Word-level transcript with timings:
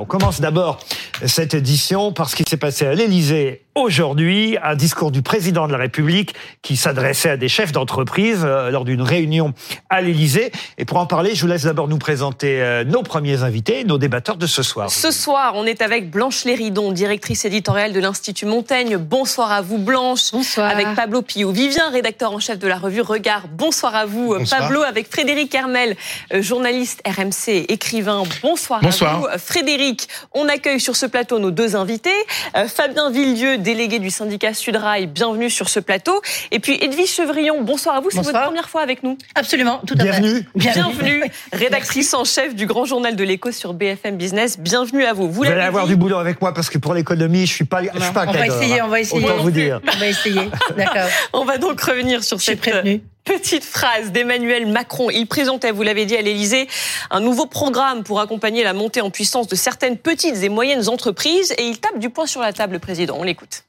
On 0.00 0.04
commence 0.04 0.40
d'abord 0.40 0.78
cette 1.24 1.54
édition 1.54 2.12
par 2.12 2.28
ce 2.28 2.36
qui 2.36 2.44
s'est 2.48 2.56
passé 2.56 2.86
à 2.86 2.94
l'Élysée 2.94 3.66
aujourd'hui, 3.76 4.56
un 4.62 4.74
discours 4.74 5.10
du 5.10 5.22
président 5.22 5.66
de 5.66 5.72
la 5.72 5.78
République 5.78 6.34
qui 6.62 6.76
s'adressait 6.76 7.30
à 7.30 7.36
des 7.36 7.48
chefs 7.48 7.72
d'entreprise 7.72 8.40
euh, 8.42 8.70
lors 8.70 8.84
d'une 8.86 9.02
réunion 9.02 9.52
à 9.90 10.00
l'Élysée. 10.00 10.50
Et 10.78 10.86
pour 10.86 10.96
en 10.96 11.06
parler, 11.06 11.34
je 11.34 11.42
vous 11.42 11.46
laisse 11.46 11.64
d'abord 11.64 11.86
nous 11.86 11.98
présenter 11.98 12.62
euh, 12.62 12.84
nos 12.84 13.02
premiers 13.02 13.42
invités, 13.42 13.84
nos 13.84 13.98
débatteurs 13.98 14.38
de 14.38 14.46
ce 14.46 14.62
soir. 14.62 14.90
Ce 14.90 15.10
soir, 15.10 15.52
on 15.56 15.66
est 15.66 15.82
avec 15.82 16.10
Blanche 16.10 16.44
Léridon, 16.44 16.90
directrice 16.90 17.44
éditoriale 17.44 17.92
de 17.92 18.00
l'Institut 18.00 18.46
Montaigne. 18.46 18.96
Bonsoir 18.96 19.52
à 19.52 19.60
vous, 19.60 19.78
Blanche. 19.78 20.32
Bonsoir. 20.32 20.70
Avec 20.70 20.94
Pablo 20.94 21.20
Pio-Vivien, 21.20 21.90
rédacteur 21.90 22.32
en 22.32 22.40
chef 22.40 22.58
de 22.58 22.66
la 22.66 22.78
revue 22.78 23.02
Regard. 23.02 23.42
Bonsoir 23.48 23.94
à 23.94 24.06
vous, 24.06 24.34
Bonsoir. 24.38 24.62
Pablo. 24.62 24.82
Avec 24.82 25.10
Frédéric 25.10 25.54
Hermel, 25.54 25.96
euh, 26.32 26.40
journaliste 26.40 27.02
RMC, 27.06 27.66
écrivain. 27.68 28.22
Bonsoir, 28.42 28.80
Bonsoir. 28.80 29.14
à 29.14 29.18
vous. 29.18 29.26
Frédéric, 29.38 29.85
on 30.32 30.48
accueille 30.48 30.80
sur 30.80 30.96
ce 30.96 31.06
plateau 31.06 31.38
nos 31.38 31.50
deux 31.50 31.76
invités. 31.76 32.10
Euh, 32.56 32.66
Fabien 32.66 33.10
Villedieu, 33.10 33.58
délégué 33.58 33.98
du 33.98 34.10
syndicat 34.10 34.54
Sudrail, 34.54 35.06
bienvenue 35.06 35.50
sur 35.50 35.68
ce 35.68 35.80
plateau. 35.80 36.20
Et 36.50 36.58
puis 36.58 36.78
Edwige 36.80 37.10
Chevrillon, 37.10 37.62
bonsoir 37.62 37.96
à 37.96 38.00
vous. 38.00 38.10
C'est 38.10 38.22
votre 38.22 38.44
première 38.44 38.68
fois 38.68 38.82
avec 38.82 39.02
nous. 39.02 39.18
Absolument, 39.34 39.80
tout 39.86 39.94
à 39.98 40.04
fait. 40.04 40.20
Bienvenue. 40.20 40.48
Bienvenue, 40.54 41.24
rédactrice 41.52 42.14
en 42.14 42.24
chef 42.24 42.54
du 42.54 42.66
Grand 42.66 42.84
Journal 42.84 43.16
de 43.16 43.24
l'Écho 43.24 43.52
sur 43.52 43.74
BFM 43.74 44.16
Business. 44.16 44.58
Bienvenue 44.58 45.04
à 45.04 45.12
vous. 45.12 45.30
Vous 45.30 45.42
Vous 45.42 45.44
allez 45.44 45.60
avoir 45.62 45.84
dit, 45.84 45.90
du 45.90 45.96
boulot 45.96 46.16
avec 46.16 46.40
moi 46.40 46.52
parce 46.54 46.70
que 46.70 46.78
pour 46.78 46.94
l'économie, 46.94 47.46
je 47.46 47.52
suis 47.52 47.64
pas, 47.64 47.82
je 47.82 48.00
suis 48.00 48.12
pas 48.12 48.26
on 48.26 48.32
va 48.32 48.46
essayer, 48.46 48.82
on 48.82 48.88
va 48.88 49.00
essayer. 49.00 49.24
Autant 49.24 49.42
vous 49.42 49.50
dire. 49.50 49.80
On 49.86 49.98
va 49.98 50.06
essayer. 50.06 50.50
D'accord. 50.76 51.08
On 51.32 51.44
va 51.44 51.58
donc 51.58 51.80
revenir 51.80 52.24
sur 52.24 52.38
Je 52.38 52.42
suis 52.42 52.52
cette 52.52 52.60
prévenue. 52.60 53.02
Petite 53.26 53.64
phrase 53.64 54.12
d'Emmanuel 54.12 54.66
Macron. 54.66 55.10
Il 55.10 55.26
présentait, 55.26 55.72
vous 55.72 55.82
l'avez 55.82 56.06
dit 56.06 56.16
à 56.16 56.22
l'Élysée, 56.22 56.68
un 57.10 57.20
nouveau 57.20 57.44
programme 57.46 58.04
pour 58.04 58.20
accompagner 58.20 58.64
la 58.64 58.72
montée 58.72 59.02
en 59.02 59.10
puissance 59.10 59.48
de 59.48 59.56
certaines 59.56 59.98
petites 59.98 60.36
et 60.36 60.48
moyennes 60.48 60.88
entreprises 60.88 61.52
et 61.58 61.66
il 61.66 61.78
tape 61.78 61.98
du 61.98 62.08
poing 62.08 62.26
sur 62.26 62.40
la 62.40 62.54
table, 62.54 62.74
le 62.74 62.78
président. 62.78 63.16
On 63.18 63.24
l'écoute. 63.24 63.64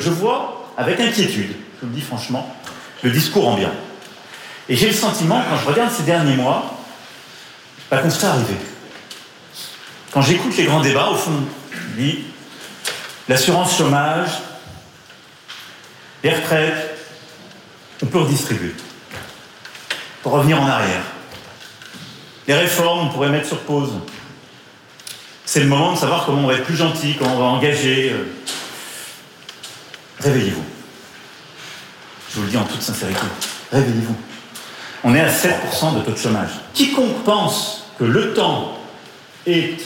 Je 0.00 0.10
vois 0.10 0.72
avec 0.76 1.00
inquiétude, 1.00 1.54
je 1.76 1.86
vous 1.86 1.92
le 1.92 1.94
dis 1.94 2.00
franchement, 2.00 2.54
le 3.02 3.10
discours 3.10 3.48
ambiant. 3.48 3.72
Et 4.68 4.76
j'ai 4.76 4.88
le 4.88 4.94
sentiment, 4.94 5.42
quand 5.48 5.56
je 5.56 5.66
regarde 5.66 5.92
ces 5.92 6.02
derniers 6.02 6.36
mois, 6.36 6.76
qu'on 7.90 8.10
se 8.10 8.18
fait 8.18 8.26
arriver. 8.26 8.56
Quand 10.10 10.22
j'écoute 10.22 10.56
les 10.56 10.64
grands 10.64 10.80
débats, 10.80 11.10
au 11.10 11.16
fond, 11.16 11.32
l'assurance 13.28 13.76
chômage, 13.76 14.30
les 16.22 16.34
retraites, 16.34 16.89
on 18.02 18.06
peut 18.06 18.18
redistribuer. 18.20 18.74
Pour 20.22 20.32
revenir 20.32 20.60
en 20.60 20.66
arrière. 20.66 21.02
Les 22.46 22.54
réformes, 22.54 23.08
on 23.08 23.12
pourrait 23.12 23.28
mettre 23.30 23.46
sur 23.46 23.58
pause. 23.60 23.92
C'est 25.44 25.60
le 25.60 25.66
moment 25.66 25.92
de 25.94 25.98
savoir 25.98 26.26
comment 26.26 26.42
on 26.42 26.46
va 26.46 26.54
être 26.54 26.64
plus 26.64 26.76
gentil, 26.76 27.16
comment 27.18 27.34
on 27.36 27.38
va 27.38 27.44
engager. 27.44 28.10
euh, 28.12 28.24
Réveillez-vous. 30.20 30.64
Je 32.30 32.36
vous 32.36 32.42
le 32.44 32.50
dis 32.50 32.56
en 32.56 32.64
toute 32.64 32.82
sincérité. 32.82 33.20
Réveillez-vous. 33.72 34.16
On 35.02 35.14
est 35.14 35.20
à 35.20 35.28
7% 35.30 35.96
de 35.98 36.00
taux 36.02 36.12
de 36.12 36.16
chômage. 36.18 36.50
Quiconque 36.74 37.24
pense 37.24 37.86
que 37.98 38.04
le 38.04 38.34
temps 38.34 38.78
est 39.46 39.80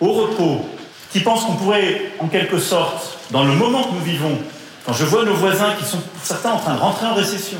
au 0.00 0.12
repos, 0.12 0.68
qui 1.12 1.20
pense 1.20 1.44
qu'on 1.44 1.54
pourrait, 1.54 2.12
en 2.18 2.26
quelque 2.26 2.58
sorte, 2.58 3.18
dans 3.30 3.44
le 3.44 3.52
moment 3.52 3.84
que 3.84 3.92
nous 3.94 4.02
vivons, 4.04 4.38
quand 4.90 4.96
je 4.96 5.04
vois 5.04 5.24
nos 5.24 5.34
voisins 5.34 5.72
qui 5.78 5.84
sont 5.84 5.98
pour 5.98 6.24
certains 6.24 6.50
en 6.50 6.58
train 6.58 6.74
de 6.74 6.80
rentrer 6.80 7.06
en 7.06 7.14
récession, 7.14 7.58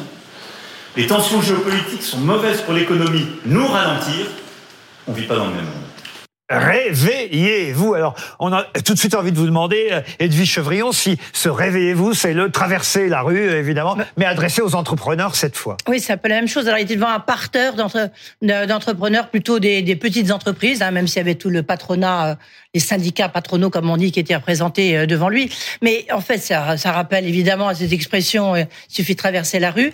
les 0.97 1.07
tensions 1.07 1.41
géopolitiques 1.41 2.03
sont 2.03 2.19
mauvaises 2.19 2.61
pour 2.63 2.75
l'économie, 2.75 3.25
nous 3.47 3.69
ralentir, 3.69 4.27
on 5.07 5.13
ne 5.13 5.17
vit 5.17 5.29
pas 5.29 5.37
dans 5.37 5.45
le 5.45 5.53
même 5.53 5.65
monde. 5.65 5.90
Réveillez-vous. 6.51 7.95
Alors, 7.95 8.15
on 8.39 8.53
a 8.53 8.65
tout 8.85 8.95
de 8.95 8.99
suite 8.99 9.15
envie 9.15 9.33
de 9.33 9.39
vous 9.39 9.47
demander, 9.47 9.89
euh, 9.93 10.01
Edwige 10.19 10.51
Chevrillon, 10.51 10.93
si 10.93 11.17
ce 11.33 11.49
réveillez-vous, 11.49 12.15
c'est 12.15 12.33
le 12.35 12.51
traverser 12.51 13.09
la 13.09 13.23
rue, 13.23 13.51
évidemment, 13.51 13.97
mais 14.17 14.25
adressé 14.25 14.61
aux 14.63 14.75
entrepreneurs 14.75 15.35
cette 15.37 15.57
fois. 15.57 15.77
Oui, 15.89 16.01
c'est 16.01 16.13
un 16.13 16.17
peu 16.17 16.29
la 16.29 16.35
même 16.37 16.49
chose. 16.49 16.67
Alors, 16.67 16.79
il 16.79 16.83
était 16.83 16.97
devant 16.97 17.09
un 17.11 17.21
parterre 17.21 17.75
d'entre- 17.75 18.11
de- 18.43 18.67
d'entrepreneurs, 18.67 19.29
plutôt 19.31 19.59
des, 19.59 19.83
des 19.83 19.97
petites 19.97 20.31
entreprises, 20.31 20.83
hein, 20.83 20.91
même 20.91 21.07
s'il 21.07 21.19
y 21.19 21.21
avait 21.21 21.37
tout 21.37 21.51
le 21.51 21.63
patronat, 21.63 22.31
euh, 22.31 22.35
les 22.75 22.81
syndicats 22.81 23.29
patronaux, 23.29 23.71
comme 23.71 23.89
on 23.89 23.97
dit, 23.97 24.13
qui 24.13 24.21
étaient 24.21 24.35
représentés 24.37 24.97
euh, 24.97 25.07
devant 25.07 25.29
lui. 25.29 25.51
Mais 25.83 26.07
en 26.13 26.21
fait, 26.21 26.39
ça, 26.39 26.77
ça 26.77 26.93
rappelle 26.93 27.27
évidemment 27.27 27.69
à 27.69 27.75
cette 27.75 27.93
expression, 27.93 28.57
il 28.57 28.67
suffit 28.89 29.15
de 29.15 29.19
traverser 29.19 29.59
la 29.61 29.71
rue. 29.71 29.93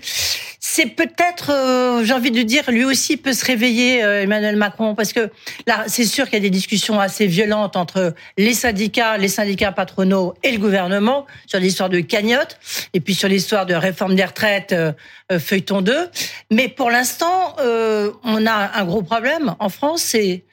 C'est 0.68 0.86
peut-être, 0.86 1.52
euh, 1.52 2.04
j'ai 2.04 2.12
envie 2.12 2.32
de 2.32 2.42
dire, 2.42 2.68
lui 2.72 2.84
aussi 2.84 3.16
peut 3.16 3.32
se 3.32 3.44
réveiller, 3.44 4.02
euh, 4.02 4.22
Emmanuel 4.22 4.56
Macron, 4.56 4.96
parce 4.96 5.12
que 5.12 5.30
là, 5.64 5.84
c'est 5.86 6.04
sûr 6.04 6.24
qu'il 6.24 6.34
y 6.34 6.36
a 6.38 6.40
des 6.40 6.50
discussions 6.50 6.98
assez 6.98 7.28
violentes 7.28 7.76
entre 7.76 8.14
les 8.36 8.52
syndicats, 8.52 9.16
les 9.16 9.28
syndicats 9.28 9.70
patronaux 9.70 10.34
et 10.42 10.50
le 10.50 10.58
gouvernement 10.58 11.24
sur 11.46 11.60
l'histoire 11.60 11.88
de 11.88 12.00
cagnotte, 12.00 12.58
et 12.94 13.00
puis 13.00 13.14
sur 13.14 13.28
l'histoire 13.28 13.64
de 13.64 13.74
réforme 13.74 14.16
des 14.16 14.24
retraites, 14.24 14.72
euh, 14.72 14.92
euh, 15.30 15.38
feuilleton 15.38 15.82
2. 15.82 16.10
Mais 16.50 16.68
pour 16.68 16.90
l'instant, 16.90 17.54
on 18.24 18.46
a 18.46 18.70
un 18.74 18.84
gros 18.84 19.02
problème 19.02 19.54
en 19.60 19.68
France, 19.68 20.02
c'est 20.02 20.44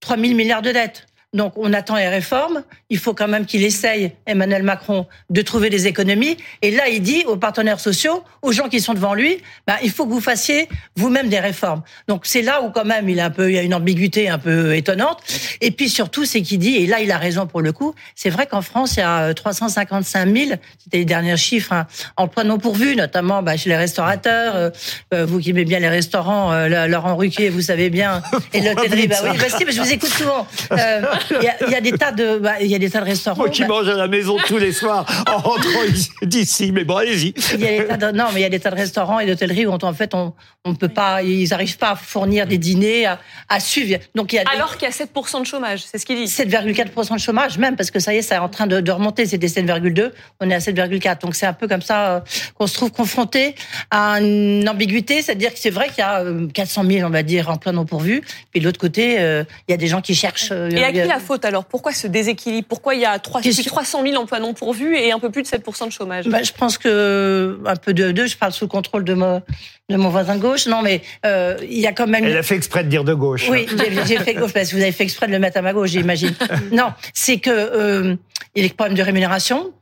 3 0.00 0.18
000 0.18 0.34
milliards 0.34 0.62
de 0.62 0.70
dettes. 0.70 1.06
Donc 1.36 1.52
on 1.56 1.72
attend 1.72 1.96
les 1.96 2.08
réformes. 2.08 2.62
Il 2.90 2.98
faut 2.98 3.14
quand 3.14 3.28
même 3.28 3.46
qu'il 3.46 3.62
essaye, 3.62 4.12
Emmanuel 4.26 4.62
Macron, 4.62 5.06
de 5.30 5.42
trouver 5.42 5.70
des 5.70 5.86
économies. 5.86 6.36
Et 6.62 6.70
là, 6.70 6.88
il 6.88 7.02
dit 7.02 7.24
aux 7.26 7.36
partenaires 7.36 7.80
sociaux, 7.80 8.24
aux 8.42 8.52
gens 8.52 8.68
qui 8.68 8.80
sont 8.80 8.94
devant 8.94 9.14
lui, 9.14 9.38
bah, 9.66 9.76
il 9.82 9.90
faut 9.90 10.06
que 10.06 10.12
vous 10.12 10.20
fassiez 10.20 10.68
vous-même 10.96 11.28
des 11.28 11.40
réformes. 11.40 11.82
Donc 12.08 12.26
c'est 12.26 12.42
là 12.42 12.62
où 12.62 12.70
quand 12.70 12.84
même 12.84 13.08
il, 13.08 13.20
a 13.20 13.26
un 13.26 13.30
peu, 13.30 13.50
il 13.50 13.54
y 13.54 13.58
a 13.58 13.62
une 13.62 13.74
ambiguïté 13.74 14.28
un 14.28 14.38
peu 14.38 14.74
étonnante. 14.74 15.22
Et 15.60 15.70
puis 15.70 15.88
surtout, 15.88 16.24
c'est 16.24 16.42
qu'il 16.42 16.58
dit, 16.58 16.76
et 16.76 16.86
là 16.86 17.00
il 17.00 17.12
a 17.12 17.18
raison 17.18 17.46
pour 17.46 17.60
le 17.60 17.72
coup, 17.72 17.94
c'est 18.14 18.30
vrai 18.30 18.46
qu'en 18.46 18.62
France, 18.62 18.96
il 18.96 19.00
y 19.00 19.02
a 19.02 19.28
euh, 19.28 19.32
355 19.34 20.36
000, 20.36 20.50
c'était 20.82 20.98
les 20.98 21.04
derniers 21.04 21.36
chiffres, 21.36 21.72
hein, 21.72 21.86
emplois 22.16 22.44
non 22.44 22.58
pourvus, 22.58 22.96
notamment 22.96 23.42
bah, 23.42 23.56
chez 23.56 23.68
les 23.68 23.76
restaurateurs. 23.76 24.56
euh, 24.56 24.70
euh, 25.14 25.24
vous 25.26 25.38
qui 25.38 25.50
aimez 25.50 25.64
bien 25.64 25.78
les 25.78 25.88
restaurants, 25.88 26.52
euh, 26.52 26.86
Laurent 26.86 27.16
Ruquier, 27.16 27.48
vous 27.48 27.60
savez 27.60 27.90
bien, 27.90 28.22
et 28.52 28.60
l'hôtellerie. 28.60 29.06
Bah 29.08 29.16
oui, 29.24 29.38
bah 29.38 29.44
si, 29.48 29.64
mais 29.64 29.72
je 29.72 29.80
vous 29.80 29.92
écoute 29.92 30.10
souvent. 30.10 30.46
Euh, 30.72 31.02
Il 31.30 31.44
y, 31.44 31.48
a, 31.48 31.56
il 31.66 31.72
y 31.72 31.74
a 31.74 31.80
des 31.80 31.92
tas 31.92 32.12
de, 32.12 32.38
bah, 32.38 32.54
il 32.60 32.66
y 32.66 32.74
a 32.74 32.78
des 32.78 32.90
tas 32.90 33.00
de 33.00 33.06
restaurants. 33.06 33.36
Moi 33.38 33.50
qui 33.50 33.62
bah, 33.62 33.68
mange 33.68 33.88
à 33.88 33.94
la 33.96 34.08
maison 34.08 34.36
tous 34.46 34.58
les 34.58 34.72
soirs 34.72 35.04
en 35.28 35.38
rentrant 35.38 35.82
ici- 35.92 36.10
d'ici, 36.22 36.72
mais 36.72 36.84
bon, 36.84 36.96
allez-y. 36.96 37.34
il 37.54 37.60
y 37.60 37.66
a 37.66 37.78
des 37.78 37.86
tas 37.86 37.96
de, 37.96 38.16
non, 38.16 38.26
mais 38.32 38.40
il 38.40 38.42
y 38.42 38.46
a 38.46 38.48
des 38.50 38.60
tas 38.60 38.70
de 38.70 38.76
restaurants 38.76 39.18
et 39.20 39.26
d'hôtelleries 39.26 39.66
où 39.66 39.72
en 39.72 39.92
fait 39.94 40.14
on 40.14 40.32
on 40.68 40.74
peut 40.74 40.88
pas, 40.88 41.22
ils 41.22 41.54
arrivent 41.54 41.78
pas 41.78 41.90
à 41.90 41.94
fournir 41.96 42.44
des 42.48 42.58
dîners, 42.58 43.06
à, 43.06 43.20
à 43.48 43.60
suivre. 43.60 44.00
Donc 44.16 44.32
il 44.32 44.36
y 44.36 44.38
a 44.40 44.44
des- 44.44 44.50
Alors 44.50 44.76
qu'il 44.76 44.88
y 44.88 44.90
a 44.90 44.94
7% 44.94 45.40
de 45.42 45.46
chômage, 45.46 45.84
c'est 45.88 45.96
ce 45.98 46.04
qu'il 46.04 46.16
dit. 46.16 46.24
7,4% 46.24 47.14
de 47.14 47.20
chômage 47.20 47.56
même 47.58 47.76
parce 47.76 47.92
que 47.92 48.00
ça 48.00 48.12
y 48.12 48.16
est, 48.18 48.22
c'est 48.22 48.36
en 48.36 48.48
train 48.48 48.66
de, 48.66 48.80
de 48.80 48.90
remonter. 48.90 49.26
C'était 49.26 49.46
7,2, 49.46 50.10
on 50.40 50.50
est 50.50 50.54
à 50.54 50.58
7,4. 50.58 51.20
Donc 51.20 51.36
c'est 51.36 51.46
un 51.46 51.52
peu 51.52 51.68
comme 51.68 51.82
ça 51.82 52.16
euh, 52.16 52.20
qu'on 52.58 52.66
se 52.66 52.74
trouve 52.74 52.90
confronté 52.90 53.54
à 53.92 54.20
une 54.20 54.68
ambiguïté, 54.68 55.22
c'est-à-dire 55.22 55.52
que 55.52 55.58
c'est 55.60 55.70
vrai 55.70 55.86
qu'il 55.88 55.98
y 55.98 56.02
a 56.02 56.20
euh, 56.22 56.48
400 56.52 56.82
000, 56.84 57.06
on 57.06 57.10
va 57.10 57.22
dire, 57.22 57.48
emplois 57.48 57.70
non 57.72 57.84
pourvus. 57.84 58.22
Puis 58.50 58.58
de 58.60 58.64
l'autre 58.64 58.80
côté, 58.80 59.20
euh, 59.20 59.44
il 59.68 59.70
y 59.70 59.74
a 59.74 59.78
des 59.78 59.86
gens 59.86 60.00
qui 60.00 60.16
cherchent. 60.16 60.48
euh, 60.50 60.68
Et 60.70 60.82
à 60.82 60.90
qui 60.90 61.00
euh, 61.00 61.06
la 61.16 61.20
faute 61.24 61.44
alors 61.44 61.64
Pourquoi 61.64 61.92
ce 61.92 62.06
déséquilibre? 62.06 62.66
Pourquoi 62.68 62.94
il 62.94 63.00
y 63.00 63.04
a 63.04 63.18
3, 63.18 63.40
plus 63.40 63.50
Qu'est-ce 63.50 63.62
de 63.62 63.68
300 63.68 64.02
000 64.02 64.16
emplois 64.16 64.40
non 64.40 64.54
pourvus 64.54 64.96
et 64.96 65.12
un 65.12 65.18
peu 65.18 65.30
plus 65.30 65.42
de 65.42 65.48
7% 65.48 65.86
de 65.86 65.92
chômage? 65.92 66.28
Bah, 66.28 66.42
je 66.42 66.52
pense 66.52 66.78
que 66.78 67.58
un 67.66 67.76
peu 67.76 67.94
de 67.94 68.12
deux. 68.12 68.26
Je 68.26 68.36
parle 68.36 68.52
sous 68.52 68.64
le 68.64 68.68
contrôle 68.68 69.04
de 69.04 69.14
mon 69.14 69.42
de 69.88 69.96
mon 69.96 70.08
voisin 70.08 70.36
de 70.36 70.40
gauche. 70.40 70.66
Non, 70.66 70.82
mais 70.82 71.02
euh, 71.24 71.56
il 71.62 71.78
y 71.78 71.86
a 71.86 71.92
quand 71.92 72.06
même. 72.06 72.24
Elle 72.24 72.36
a 72.36 72.42
fait 72.42 72.56
exprès 72.56 72.84
de 72.84 72.88
dire 72.88 73.04
de 73.04 73.14
gauche. 73.14 73.48
Oui, 73.48 73.66
j'ai- 74.06 74.16
fait 74.18 74.34
gauche 74.34 74.52
parce 74.52 74.70
que 74.70 74.76
vous 74.76 74.82
avez 74.82 74.92
fait 74.92 75.04
exprès 75.04 75.26
de 75.26 75.32
le 75.32 75.38
mettre 75.38 75.58
à 75.58 75.62
ma 75.62 75.72
gauche, 75.72 75.90
j'imagine. 75.90 76.34
non, 76.72 76.92
c'est 77.14 77.38
que 77.38 77.50
euh, 77.50 78.16
il 78.54 78.62
y 78.62 78.66
a 78.66 78.68
des 78.68 78.74
problèmes 78.74 78.96
de 78.96 79.02
rémunération. 79.02 79.72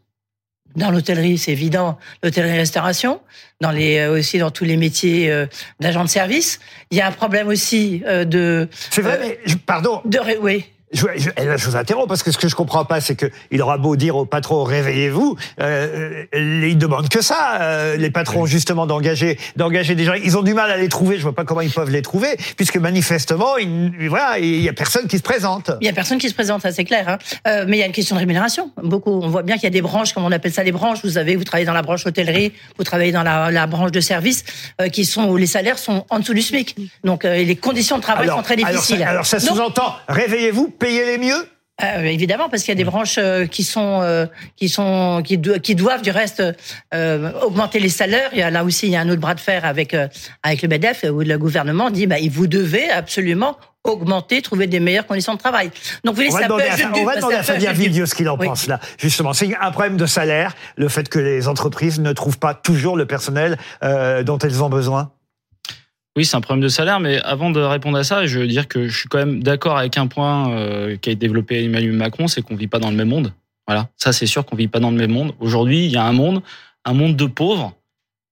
Dans 0.76 0.90
l'hôtellerie, 0.90 1.38
c'est 1.38 1.52
évident, 1.52 1.98
l'hôtellerie-restauration, 2.24 3.20
dans 3.60 3.70
les 3.70 3.98
euh, 3.98 4.18
aussi 4.18 4.38
dans 4.38 4.50
tous 4.50 4.64
les 4.64 4.76
métiers 4.76 5.30
euh, 5.30 5.46
d'agent 5.78 6.02
de 6.02 6.08
service. 6.08 6.58
Il 6.90 6.98
y 6.98 7.00
a 7.00 7.06
un 7.06 7.12
problème 7.12 7.46
aussi 7.46 8.02
euh, 8.08 8.24
de 8.24 8.68
C'est 8.90 9.00
vrai, 9.02 9.20
euh, 9.22 9.36
mais 9.46 9.54
pardon, 9.66 10.02
de 10.04 10.18
oui. 10.40 10.64
Je, 10.94 11.06
je, 11.16 11.30
et 11.36 11.44
là, 11.44 11.56
je 11.56 11.66
vous 11.66 11.76
interromps 11.76 12.08
parce 12.08 12.22
que 12.22 12.30
ce 12.30 12.38
que 12.38 12.48
je 12.48 12.54
comprends 12.54 12.84
pas, 12.84 13.00
c'est 13.00 13.16
que 13.16 13.26
il 13.50 13.60
aura 13.60 13.78
beau 13.78 13.96
dire 13.96 14.16
au 14.16 14.24
patron 14.24 14.64
réveillez-vous, 14.64 15.36
euh, 15.60 16.24
ils 16.32 16.78
demandent 16.78 17.08
que 17.08 17.20
ça. 17.20 17.58
euh, 17.60 17.96
les 17.96 18.10
patrons 18.10 18.46
justement 18.46 18.86
d'engager, 18.86 19.38
d'engager 19.56 19.94
des 19.94 20.04
gens. 20.04 20.14
Ils 20.14 20.38
ont 20.38 20.42
du 20.42 20.54
mal 20.54 20.70
à 20.70 20.76
les 20.76 20.88
trouver. 20.88 21.16
Je 21.16 21.22
vois 21.22 21.34
pas 21.34 21.44
comment 21.44 21.60
ils 21.60 21.70
peuvent 21.70 21.90
les 21.90 22.02
trouver, 22.02 22.36
puisque 22.56 22.76
manifestement, 22.76 23.56
il, 23.58 24.08
voilà, 24.08 24.38
il 24.38 24.60
y 24.60 24.68
a 24.68 24.72
personne 24.72 25.06
qui 25.06 25.18
se 25.18 25.22
présente. 25.22 25.70
Il 25.80 25.86
y 25.86 25.90
a 25.90 25.92
personne 25.92 26.18
qui 26.18 26.28
se 26.28 26.34
présente, 26.34 26.62
ça 26.62 26.72
c'est 26.72 26.84
clair. 26.84 27.08
Hein. 27.08 27.18
Euh, 27.46 27.64
mais 27.66 27.76
il 27.76 27.80
y 27.80 27.82
a 27.82 27.86
une 27.86 27.92
question 27.92 28.16
de 28.16 28.20
rémunération. 28.20 28.70
Beaucoup, 28.82 29.10
on 29.10 29.28
voit 29.28 29.42
bien 29.42 29.56
qu'il 29.56 29.64
y 29.64 29.66
a 29.66 29.70
des 29.70 29.82
branches, 29.82 30.12
comme 30.12 30.24
on 30.24 30.32
appelle 30.32 30.52
ça 30.52 30.64
des 30.64 30.72
branches. 30.72 30.98
Vous 31.02 31.18
avez, 31.18 31.36
vous 31.36 31.44
travaillez 31.44 31.66
dans 31.66 31.72
la 31.72 31.82
branche 31.82 32.06
hôtellerie, 32.06 32.52
vous 32.78 32.84
travaillez 32.84 33.12
dans 33.12 33.22
la, 33.22 33.50
la 33.50 33.66
branche 33.66 33.90
de 33.90 34.00
service, 34.00 34.44
euh, 34.80 34.88
qui 34.88 35.04
sont 35.04 35.24
où 35.28 35.36
les 35.36 35.46
salaires 35.46 35.78
sont 35.78 36.04
en 36.10 36.18
dessous 36.20 36.34
du 36.34 36.42
SMIC. 36.42 36.76
Donc 37.02 37.24
euh, 37.24 37.36
les 37.42 37.56
conditions 37.56 37.96
de 37.96 38.02
travail 38.02 38.28
sont 38.28 38.42
très 38.42 38.54
alors, 38.54 38.70
difficiles. 38.70 38.98
ça, 38.98 39.08
alors 39.08 39.26
ça 39.26 39.40
sous-entend 39.40 39.96
réveillez-vous, 40.08 40.68
payez 40.84 41.04
les 41.06 41.18
mieux? 41.18 41.48
Euh, 41.82 42.04
évidemment, 42.04 42.48
parce 42.48 42.62
qu'il 42.62 42.70
y 42.70 42.76
a 42.78 42.82
des 42.84 42.84
branches 42.84 43.16
euh, 43.18 43.46
qui 43.46 43.64
sont 43.64 43.98
euh, 44.02 44.26
qui 44.54 44.68
sont 44.68 45.22
qui, 45.24 45.38
do- 45.38 45.58
qui 45.58 45.74
doivent 45.74 46.02
du 46.02 46.12
reste 46.12 46.40
augmenter 47.42 47.80
les 47.80 47.88
salaires. 47.88 48.30
Il 48.32 48.38
y 48.38 48.42
a 48.42 48.50
là 48.50 48.62
aussi 48.62 48.86
il 48.86 48.92
y 48.92 48.96
a 48.96 49.00
un 49.00 49.08
autre 49.08 49.20
bras 49.20 49.34
de 49.34 49.40
fer 49.40 49.64
avec 49.64 49.96
avec 50.42 50.62
le 50.62 50.68
Medef 50.68 51.04
où 51.10 51.20
le 51.20 51.36
gouvernement 51.36 51.90
dit 51.90 52.06
bah 52.06 52.16
vous 52.30 52.46
devez 52.46 52.88
absolument 52.90 53.56
augmenter, 53.82 54.40
trouver 54.40 54.66
des 54.66 54.80
meilleures 54.80 55.06
conditions 55.06 55.34
de 55.34 55.38
travail. 55.38 55.70
Donc 56.04 56.14
vous 56.14 56.22
voyez, 56.22 56.30
On 56.32 56.38
va 56.38 56.44
demander 56.44 56.62
à, 56.64 56.90
on 56.94 57.04
va 57.04 57.16
demander 57.16 57.42
Fabien. 57.42 57.72
Vidio 57.72 58.06
ce 58.06 58.14
qu'il 58.14 58.28
en 58.30 58.38
Oui. 58.38 58.46
pense 58.46 58.66
là. 58.66 58.78
Justement, 58.96 59.32
c'est 59.34 59.54
un 59.60 59.70
problème 59.72 59.96
de 59.98 60.06
salaire, 60.06 60.54
le 60.76 60.88
fait 60.88 61.08
que 61.08 61.18
les 61.18 61.48
entreprises 61.48 61.98
ne 62.00 62.12
trouvent 62.12 62.38
pas 62.38 62.54
toujours 62.54 62.96
le 62.96 63.04
personnel 63.06 63.58
dont 63.82 64.38
elles 64.38 64.62
ont 64.62 64.70
besoin. 64.70 65.10
Oui, 66.16 66.24
c'est 66.24 66.36
un 66.36 66.40
problème 66.40 66.62
de 66.62 66.68
salaire, 66.68 67.00
mais 67.00 67.20
avant 67.22 67.50
de 67.50 67.60
répondre 67.60 67.98
à 67.98 68.04
ça, 68.04 68.26
je 68.26 68.38
veux 68.38 68.46
dire 68.46 68.68
que 68.68 68.86
je 68.86 68.96
suis 68.96 69.08
quand 69.08 69.18
même 69.18 69.42
d'accord 69.42 69.78
avec 69.78 69.98
un 69.98 70.06
point 70.06 70.50
euh, 70.52 70.96
qui 70.96 71.08
a 71.08 71.12
été 71.12 71.16
développé 71.16 71.64
Emmanuel 71.64 71.92
Macron, 71.92 72.28
c'est 72.28 72.40
qu'on 72.40 72.54
vit 72.54 72.68
pas 72.68 72.78
dans 72.78 72.90
le 72.90 72.96
même 72.96 73.08
monde. 73.08 73.32
Voilà, 73.66 73.88
ça 73.96 74.12
c'est 74.12 74.26
sûr 74.26 74.44
qu'on 74.44 74.56
vit 74.56 74.68
pas 74.68 74.78
dans 74.78 74.90
le 74.90 74.96
même 74.96 75.10
monde. 75.10 75.34
Aujourd'hui, 75.40 75.86
il 75.86 75.90
y 75.90 75.96
a 75.96 76.04
un 76.04 76.12
monde, 76.12 76.42
un 76.84 76.92
monde 76.92 77.16
de 77.16 77.26
pauvres 77.26 77.74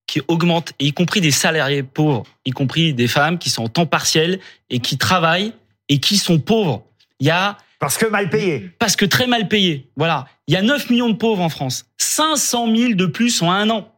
qui 0.06 0.20
augmente, 0.29 0.75
y 0.79 0.93
compris 0.93 1.20
des 1.20 1.31
salariés 1.31 1.82
pauvres, 1.82 2.25
y 2.44 2.50
compris 2.50 2.93
des 2.93 3.08
femmes 3.08 3.38
qui 3.38 3.50
sont 3.50 3.64
en 3.64 3.69
temps 3.69 3.87
partiel 3.87 4.38
et 4.70 4.79
qui 4.79 4.99
travaillent 4.99 5.52
et 5.88 5.99
qui 5.99 6.19
sont 6.19 6.38
pauvres. 6.38 6.84
Il 7.19 7.26
y 7.26 7.31
a 7.31 7.56
Parce 7.81 7.99
que 7.99 8.06
mal 8.06 8.31
payé. 8.31 8.70
parce 8.79 8.94
que 8.94 9.06
très 9.06 9.26
mal 9.26 9.49
payés. 9.49 9.90
Voilà. 9.96 10.26
Il 10.46 10.55
y 10.55 10.56
a 10.56 10.62
9 10.62 10.90
millions 10.90 11.08
de 11.08 11.17
pauvres 11.17 11.43
en 11.43 11.49
France. 11.49 11.87
500 11.99 12.76
000 12.76 12.93
de 12.93 13.06
plus 13.06 13.43
en 13.43 13.50
un 13.50 13.70
an. 13.70 13.88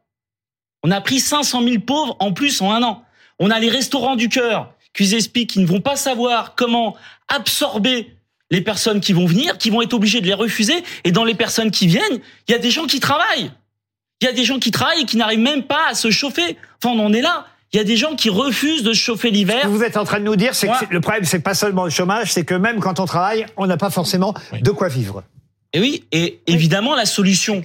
On 0.82 0.90
a 0.90 1.00
pris 1.00 1.18
500 1.20 1.62
000 1.62 1.80
pauvres 1.80 2.16
en 2.20 2.32
plus 2.32 2.62
en 2.62 2.72
un 2.72 2.82
an. 2.82 3.03
On 3.38 3.50
a 3.50 3.58
les 3.58 3.68
restaurants 3.68 4.16
du 4.16 4.28
cœur 4.28 4.72
qui 4.92 5.14
expliquent 5.14 5.50
qu'ils 5.50 5.62
ne 5.62 5.66
vont 5.66 5.80
pas 5.80 5.96
savoir 5.96 6.54
comment 6.54 6.96
absorber 7.28 8.14
les 8.50 8.60
personnes 8.60 9.00
qui 9.00 9.12
vont 9.12 9.26
venir, 9.26 9.58
qui 9.58 9.70
vont 9.70 9.82
être 9.82 9.94
obligés 9.94 10.20
de 10.20 10.26
les 10.26 10.34
refuser. 10.34 10.84
Et 11.02 11.10
dans 11.10 11.24
les 11.24 11.34
personnes 11.34 11.70
qui 11.70 11.86
viennent, 11.86 12.20
il 12.48 12.52
y 12.52 12.54
a 12.54 12.58
des 12.58 12.70
gens 12.70 12.86
qui 12.86 13.00
travaillent. 13.00 13.50
Il 14.20 14.26
y 14.26 14.28
a 14.28 14.32
des 14.32 14.44
gens 14.44 14.58
qui 14.58 14.70
travaillent 14.70 15.02
et 15.02 15.06
qui 15.06 15.16
n'arrivent 15.16 15.40
même 15.40 15.64
pas 15.64 15.88
à 15.90 15.94
se 15.94 16.10
chauffer. 16.10 16.56
Enfin, 16.82 16.94
on 16.96 17.04
en 17.04 17.12
est 17.12 17.20
là. 17.20 17.46
Il 17.72 17.76
y 17.76 17.80
a 17.80 17.84
des 17.84 17.96
gens 17.96 18.14
qui 18.14 18.30
refusent 18.30 18.84
de 18.84 18.92
se 18.92 19.00
chauffer 19.00 19.28
Ce 19.28 19.34
l'hiver. 19.34 19.62
que 19.62 19.66
vous 19.66 19.82
êtes 19.82 19.96
en 19.96 20.04
train 20.04 20.20
de 20.20 20.24
nous 20.24 20.36
dire, 20.36 20.54
c'est 20.54 20.68
que 20.68 20.72
le 20.90 21.00
problème, 21.00 21.24
c'est 21.24 21.40
pas 21.40 21.54
seulement 21.54 21.84
le 21.84 21.90
chômage, 21.90 22.32
c'est 22.32 22.44
que 22.44 22.54
même 22.54 22.78
quand 22.78 23.00
on 23.00 23.04
travaille, 23.04 23.46
on 23.56 23.66
n'a 23.66 23.76
pas 23.76 23.90
forcément 23.90 24.32
de 24.52 24.70
quoi 24.70 24.86
vivre. 24.88 25.24
Et 25.72 25.80
oui, 25.80 26.04
et 26.12 26.40
évidemment, 26.46 26.94
la 26.94 27.04
solution, 27.04 27.62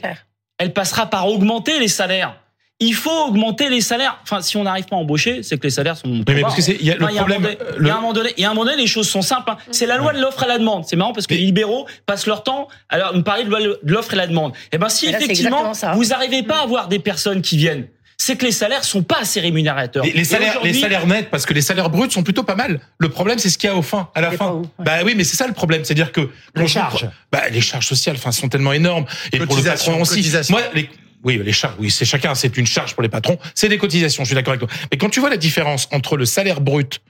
elle 0.58 0.74
passera 0.74 1.06
par 1.06 1.28
augmenter 1.28 1.78
les 1.80 1.88
salaires. 1.88 2.36
Il 2.82 2.94
faut 2.94 3.26
augmenter 3.28 3.68
les 3.70 3.82
salaires. 3.82 4.20
Enfin, 4.24 4.42
si 4.42 4.56
on 4.56 4.64
n'arrive 4.64 4.86
pas 4.86 4.96
à 4.96 5.00
embaucher, 5.00 5.44
c'est 5.44 5.58
que 5.58 5.64
les 5.64 5.70
salaires 5.70 5.98
sont. 5.98 6.08
Oui, 6.10 6.24
mais 6.28 6.42
parce 6.42 6.56
que 6.56 6.62
c'est 6.62 6.78
il 6.80 6.86
y 6.86 6.92
a 6.92 6.96
le 6.96 7.04
Enfin, 7.04 7.14
problème. 7.16 7.42
moment 7.42 7.54
donné- 7.54 7.68
Il 7.82 7.88
y 7.88 7.90
a 7.90 7.94
un 7.94 8.00
moment 8.00 8.14
donné, 8.14 8.30
il 8.38 8.42
y 8.42 8.46
a 8.46 8.50
un 8.50 8.54
moment 8.54 8.66
donné, 8.66 8.78
les 8.82 8.88
choses 8.88 9.10
sont 9.10 9.22
simples. 9.22 9.52
hein. 9.52 9.58
C'est 9.72 9.86
la 9.86 9.98
loi 9.98 10.14
de 10.14 10.20
l'offre 10.22 10.44
et 10.44 10.48
la 10.48 10.58
demande. 10.58 10.86
C'est 10.88 10.96
marrant 10.96 11.12
parce 11.12 11.28
que 11.28 11.34
Mais- 11.34 11.40
les 11.42 11.46
libéraux 11.48 11.88
passent 12.06 12.26
leur 12.26 12.44
temps 12.44 12.70
à 12.90 13.12
nous 13.14 13.24
parler 13.24 13.44
de 13.44 13.50
loi 13.50 13.60
de 13.62 13.78
l'offre 13.84 14.14
et 14.14 14.18
la 14.18 14.28
demande. 14.28 14.54
Et 14.72 14.78
ben, 14.78 14.88
si 14.90 15.12
là, 15.12 15.20
effectivement 15.22 15.72
vous 15.94 16.06
n'arrivez 16.06 16.44
pas 16.44 16.60
à 16.60 16.64
avoir 16.64 16.88
des 16.88 17.00
personnes 17.00 17.42
qui 17.42 17.58
viennent, 17.58 17.88
c'est 18.22 18.36
que 18.38 18.46
les 18.46 18.52
salaires 18.52 18.84
sont 18.84 19.02
pas 19.04 19.20
assez 19.22 19.40
rémunérateurs. 19.40 20.04
Les, 20.06 20.24
salaires, 20.24 20.60
les 20.64 20.74
salaires 20.74 21.08
nets, 21.08 21.30
parce 21.30 21.46
que 21.46 21.54
les 21.54 21.62
salaires 21.62 21.90
bruts 21.90 22.12
sont 22.12 22.24
plutôt 22.24 22.44
pas 22.44 22.56
mal. 22.56 22.80
Le 22.98 23.10
problème, 23.10 23.40
c'est 23.40 23.50
ce 23.50 23.58
qu'il 23.58 23.70
y 23.70 23.74
a 23.74 23.76
au 23.76 23.82
fin, 23.82 24.10
à 24.16 24.22
la 24.22 24.32
fin. 24.32 24.52
où, 24.52 24.62
ouais. 24.62 24.68
Bah 24.80 24.92
oui, 25.06 25.14
mais 25.18 25.24
c'est 25.26 25.38
ça 25.38 25.48
le 25.48 25.54
problème, 25.54 25.84
c'est-à-dire 25.86 26.12
que 26.12 26.30
Les 26.56 26.68
charges. 26.68 27.08
bah 27.32 27.44
les 27.52 27.62
charges 27.62 27.88
sociales, 27.88 28.16
enfin, 28.18 28.32
sont 28.34 28.48
tellement 28.50 28.74
énormes. 28.74 29.06
Et 29.34 29.40
pour 29.40 29.56
le 29.58 29.64
patron 29.64 30.02
aussi. 30.02 30.16
cotisations. 30.16 30.54
Moi, 30.58 30.66
les, 30.74 30.90
oui, 31.24 31.42
les 31.44 31.52
charges, 31.52 31.76
oui, 31.80 31.92
c'est 31.92 32.06
chacun, 32.06 32.34
c'est 32.36 32.58
une 32.58 32.66
charge 32.66 32.94
pour 32.94 33.04
les 33.04 33.10
patrons. 33.10 33.38
C'est 33.54 33.70
des 33.70 33.78
cotisations, 33.78 34.24
je 34.24 34.30
suis 34.30 34.36
d'accord 34.36 34.54
avec 34.54 34.68
toi. 34.68 34.78
Mais 34.92 34.98
quand 34.98 35.10
tu 35.10 35.20
vois 35.20 35.30
la 35.30 35.38
différence 35.38 35.88
entre 35.92 36.18
le 36.18 36.26
salaire 36.26 36.62
brut 36.62 37.02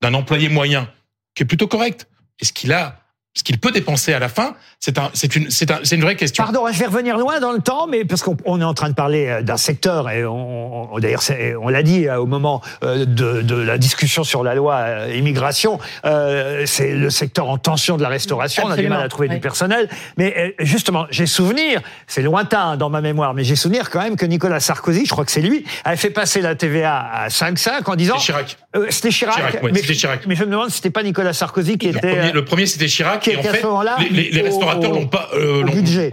d'un 0.00 0.14
employé 0.14 0.48
moyen, 0.48 0.90
qui 1.34 1.42
est 1.42 1.46
plutôt 1.46 1.68
correct, 1.68 2.08
et 2.40 2.44
ce 2.44 2.52
qu'il 2.52 2.72
a, 2.72 3.03
ce 3.36 3.42
qu'il 3.42 3.58
peut 3.58 3.72
dépenser 3.72 4.14
à 4.14 4.20
la 4.20 4.28
fin, 4.28 4.54
c'est 4.78 4.96
un, 4.98 5.10
c'est 5.12 5.34
une, 5.34 5.50
c'est 5.50 5.70
un, 5.72 5.80
c'est 5.82 5.96
une 5.96 6.02
vraie 6.02 6.14
question. 6.14 6.44
Pardon, 6.44 6.66
je 6.70 6.78
vais 6.78 6.86
revenir 6.86 7.18
loin 7.18 7.40
dans 7.40 7.50
le 7.50 7.58
temps, 7.58 7.88
mais 7.88 8.04
parce 8.04 8.22
qu'on 8.22 8.36
on 8.44 8.60
est 8.60 8.64
en 8.64 8.74
train 8.74 8.88
de 8.88 8.94
parler 8.94 9.26
euh, 9.26 9.42
d'un 9.42 9.56
secteur, 9.56 10.08
et 10.08 10.24
on, 10.24 10.94
on- 10.94 10.98
d'ailleurs 11.00 11.22
c'est- 11.22 11.56
on 11.56 11.68
l'a 11.68 11.82
dit 11.82 12.06
euh, 12.06 12.18
au 12.20 12.26
moment 12.26 12.62
euh, 12.84 13.04
de, 13.04 13.42
de 13.42 13.56
la 13.56 13.76
discussion 13.76 14.22
sur 14.22 14.44
la 14.44 14.54
loi 14.54 15.08
immigration, 15.12 15.80
euh, 16.04 16.62
c'est 16.66 16.92
le 16.94 17.10
secteur 17.10 17.48
en 17.48 17.58
tension 17.58 17.96
de 17.96 18.02
la 18.02 18.08
restauration, 18.08 18.62
on 18.66 18.70
a 18.70 18.76
du 18.76 18.88
mal 18.88 19.02
à 19.02 19.08
trouver 19.08 19.28
oui. 19.28 19.34
du 19.34 19.40
personnel. 19.40 19.88
Mais 20.16 20.54
justement, 20.60 21.06
j'ai 21.10 21.26
souvenir, 21.26 21.80
c'est 22.06 22.22
lointain 22.22 22.76
dans 22.76 22.88
ma 22.90 23.00
mémoire, 23.00 23.34
mais 23.34 23.42
j'ai 23.42 23.56
souvenir 23.56 23.90
quand 23.90 24.00
même 24.00 24.14
que 24.16 24.26
Nicolas 24.26 24.60
Sarkozy, 24.60 25.06
je 25.06 25.10
crois 25.10 25.24
que 25.24 25.32
c'est 25.32 25.40
lui, 25.42 25.64
avait 25.84 25.96
fait 25.96 26.10
passer 26.10 26.40
la 26.40 26.54
TVA 26.54 27.00
à 27.00 27.28
5,5 27.28 27.90
en 27.90 27.96
disant... 27.96 28.14
C'est 28.18 28.26
Chirac. 28.26 28.58
Euh, 28.76 28.86
c'était 28.90 29.10
Chirac, 29.10 29.36
Chirac, 29.36 29.62
ouais, 29.62 29.70
mais, 29.72 29.80
c'était 29.80 29.94
Chirac. 29.94 30.26
mais 30.26 30.34
je 30.34 30.44
me 30.44 30.50
demande 30.50 30.68
si 30.70 30.76
c'était 30.76 30.90
pas 30.90 31.02
Nicolas 31.02 31.32
Sarkozy 31.32 31.78
qui 31.78 31.86
Le 31.92 31.98
était 31.98 32.08
premier, 32.08 32.30
euh, 32.30 32.32
le 32.32 32.44
premier, 32.44 32.66
c'était 32.66 32.86
Chirac, 32.86 33.20
qui 33.22 33.30
et 33.30 33.36
en 33.36 33.40
était 33.40 33.48
à 33.48 33.52
ce 33.52 33.56
fait, 33.58 33.64
moment-là 33.66 33.96
les, 34.00 34.08
les- 34.08 34.30
les 34.30 34.40
au- 34.40 34.44
restaurateurs 34.44 34.90
au- 34.90 34.94
l'ont 34.94 35.06
pas, 35.06 35.28
euh, 35.34 35.60
au 35.60 35.62
l'ont- 35.62 35.72
budget. 35.72 36.10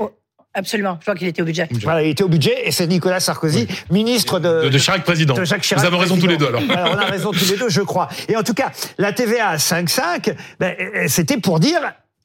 Absolument. 0.54 0.98
Je 1.00 1.06
crois 1.06 1.16
qu'il 1.16 1.28
était 1.30 1.42
au 1.42 1.46
budget. 1.46 1.70
Voilà, 1.82 2.04
il 2.04 2.10
était 2.10 2.24
au 2.24 2.28
budget 2.28 2.54
et 2.68 2.72
c'est 2.72 2.86
Nicolas 2.86 3.22
Sarkozy, 3.22 3.68
ministre 3.90 4.38
de, 4.40 4.64
de, 4.66 4.70
de 4.70 4.78
Chirac 4.78 5.04
président. 5.04 5.34
de 5.34 5.46
Jacques 5.46 5.62
Chirac. 5.62 5.82
Vous 5.82 5.88
avez 5.88 5.98
raison 5.98 6.18
tous 6.18 6.28
les 6.28 6.36
deux 6.38 6.48
alors. 6.48 6.62
on 6.70 6.98
a 6.98 7.06
raison 7.06 7.32
tous 7.32 7.50
les 7.52 7.58
deux, 7.58 7.70
je 7.70 7.82
crois. 7.82 8.10
Et 8.28 8.36
en 8.36 8.44
tout 8.44 8.54
cas, 8.54 8.70
la 8.98 9.14
TVA 9.14 9.48
à 9.50 9.56
5,5, 9.58 10.36
ben, 10.60 10.76
euh, 10.80 11.06
c'était 11.08 11.38
pour 11.38 11.60
dire 11.62 11.80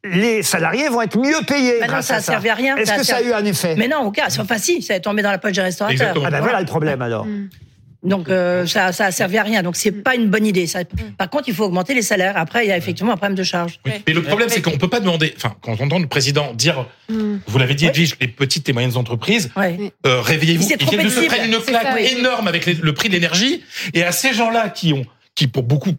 les 0.05 0.43
salariés 0.43 0.89
vont 0.89 1.03
être 1.03 1.17
mieux 1.19 1.41
payés. 1.47 1.75
Ben 1.81 1.87
non, 1.87 1.93
grâce 1.95 2.07
ça 2.09 2.15
à 2.15 2.17
a 2.19 2.21
servi 2.21 2.49
à 2.49 2.55
rien, 2.55 2.77
Est-ce 2.77 2.95
que 2.95 3.05
ça 3.05 3.17
a 3.17 3.23
eu 3.23 3.33
un 3.33 3.45
effet? 3.45 3.75
Mais 3.79 3.89
non, 3.89 4.01
au 4.03 4.11
cas, 4.11 4.27
enfin 4.41 4.59
si, 4.59 4.83
ça 4.83 4.97
est 4.97 5.01
tombé 5.01 5.23
dans 5.23 5.31
la 5.31 5.39
poche 5.39 5.53
des 5.53 5.63
restaurateurs. 5.63 6.15
Ah 6.25 6.31
ben 6.31 6.41
voilà 6.41 6.61
le 6.61 6.67
problème 6.67 7.03
alors. 7.03 7.27
Donc 8.07 8.29
euh, 8.29 8.67
ça, 8.67 8.93
ça 8.93 9.07
a 9.07 9.11
servi 9.11 9.37
à 9.39 9.43
rien. 9.43 9.63
Donc 9.63 9.77
c'est 9.77 9.91
pas 9.93 10.15
une 10.15 10.29
bonne 10.29 10.47
idée. 10.47 10.67
Ça. 10.67 10.81
Par 11.19 11.29
contre, 11.29 11.49
il 11.49 11.55
faut 11.55 11.65
augmenter 11.65 11.93
les 11.95 12.03
salaires. 12.03 12.37
Après, 12.37 12.65
il 12.65 12.69
y 12.69 12.73
a 12.73 12.77
effectivement 12.77 13.13
un 13.13 13.17
problème 13.17 13.37
de 13.37 13.43
charge. 13.43 13.79
Oui. 13.85 13.93
Mais 14.07 14.15
le 14.15 14.23
problème, 14.23 14.49
c'est 14.49 14.63
qu'on 14.63 14.79
peut 14.79 14.89
pas 14.89 15.01
demander, 15.01 15.35
enfin, 15.37 15.55
quand 15.61 15.77
on 15.81 15.85
entend 15.85 15.99
le 15.99 16.07
président 16.07 16.55
dire, 16.55 16.87
vous 17.09 17.59
l'avez 17.59 17.75
dit, 17.75 17.85
Oui. 17.85 17.91
Edwige, 17.91 18.17
les 18.21 18.29
petites 18.29 18.69
et 18.69 18.73
moyennes 18.73 18.97
entreprises, 18.97 19.51
euh, 20.07 20.21
réveillez-vous. 20.21 20.69
Ils 20.81 20.87
viennent 20.89 21.05
de 21.05 21.09
se 21.11 21.21
prendre 21.27 21.45
une 21.45 21.59
claque 21.61 21.83
ça, 21.83 22.01
énorme 22.01 22.49
avec 22.49 22.67
les- 22.67 22.75
le 22.75 22.93
prix 22.95 23.09
de 23.09 23.15
l'énergie. 23.15 23.63
Et 23.95 24.03
à 24.03 24.13
ces 24.13 24.33
gens-là 24.33 24.69
qui 24.71 24.93
ont, 24.93 25.05
qui 25.35 25.47
pour 25.49 25.63
beaucoup 25.65 25.93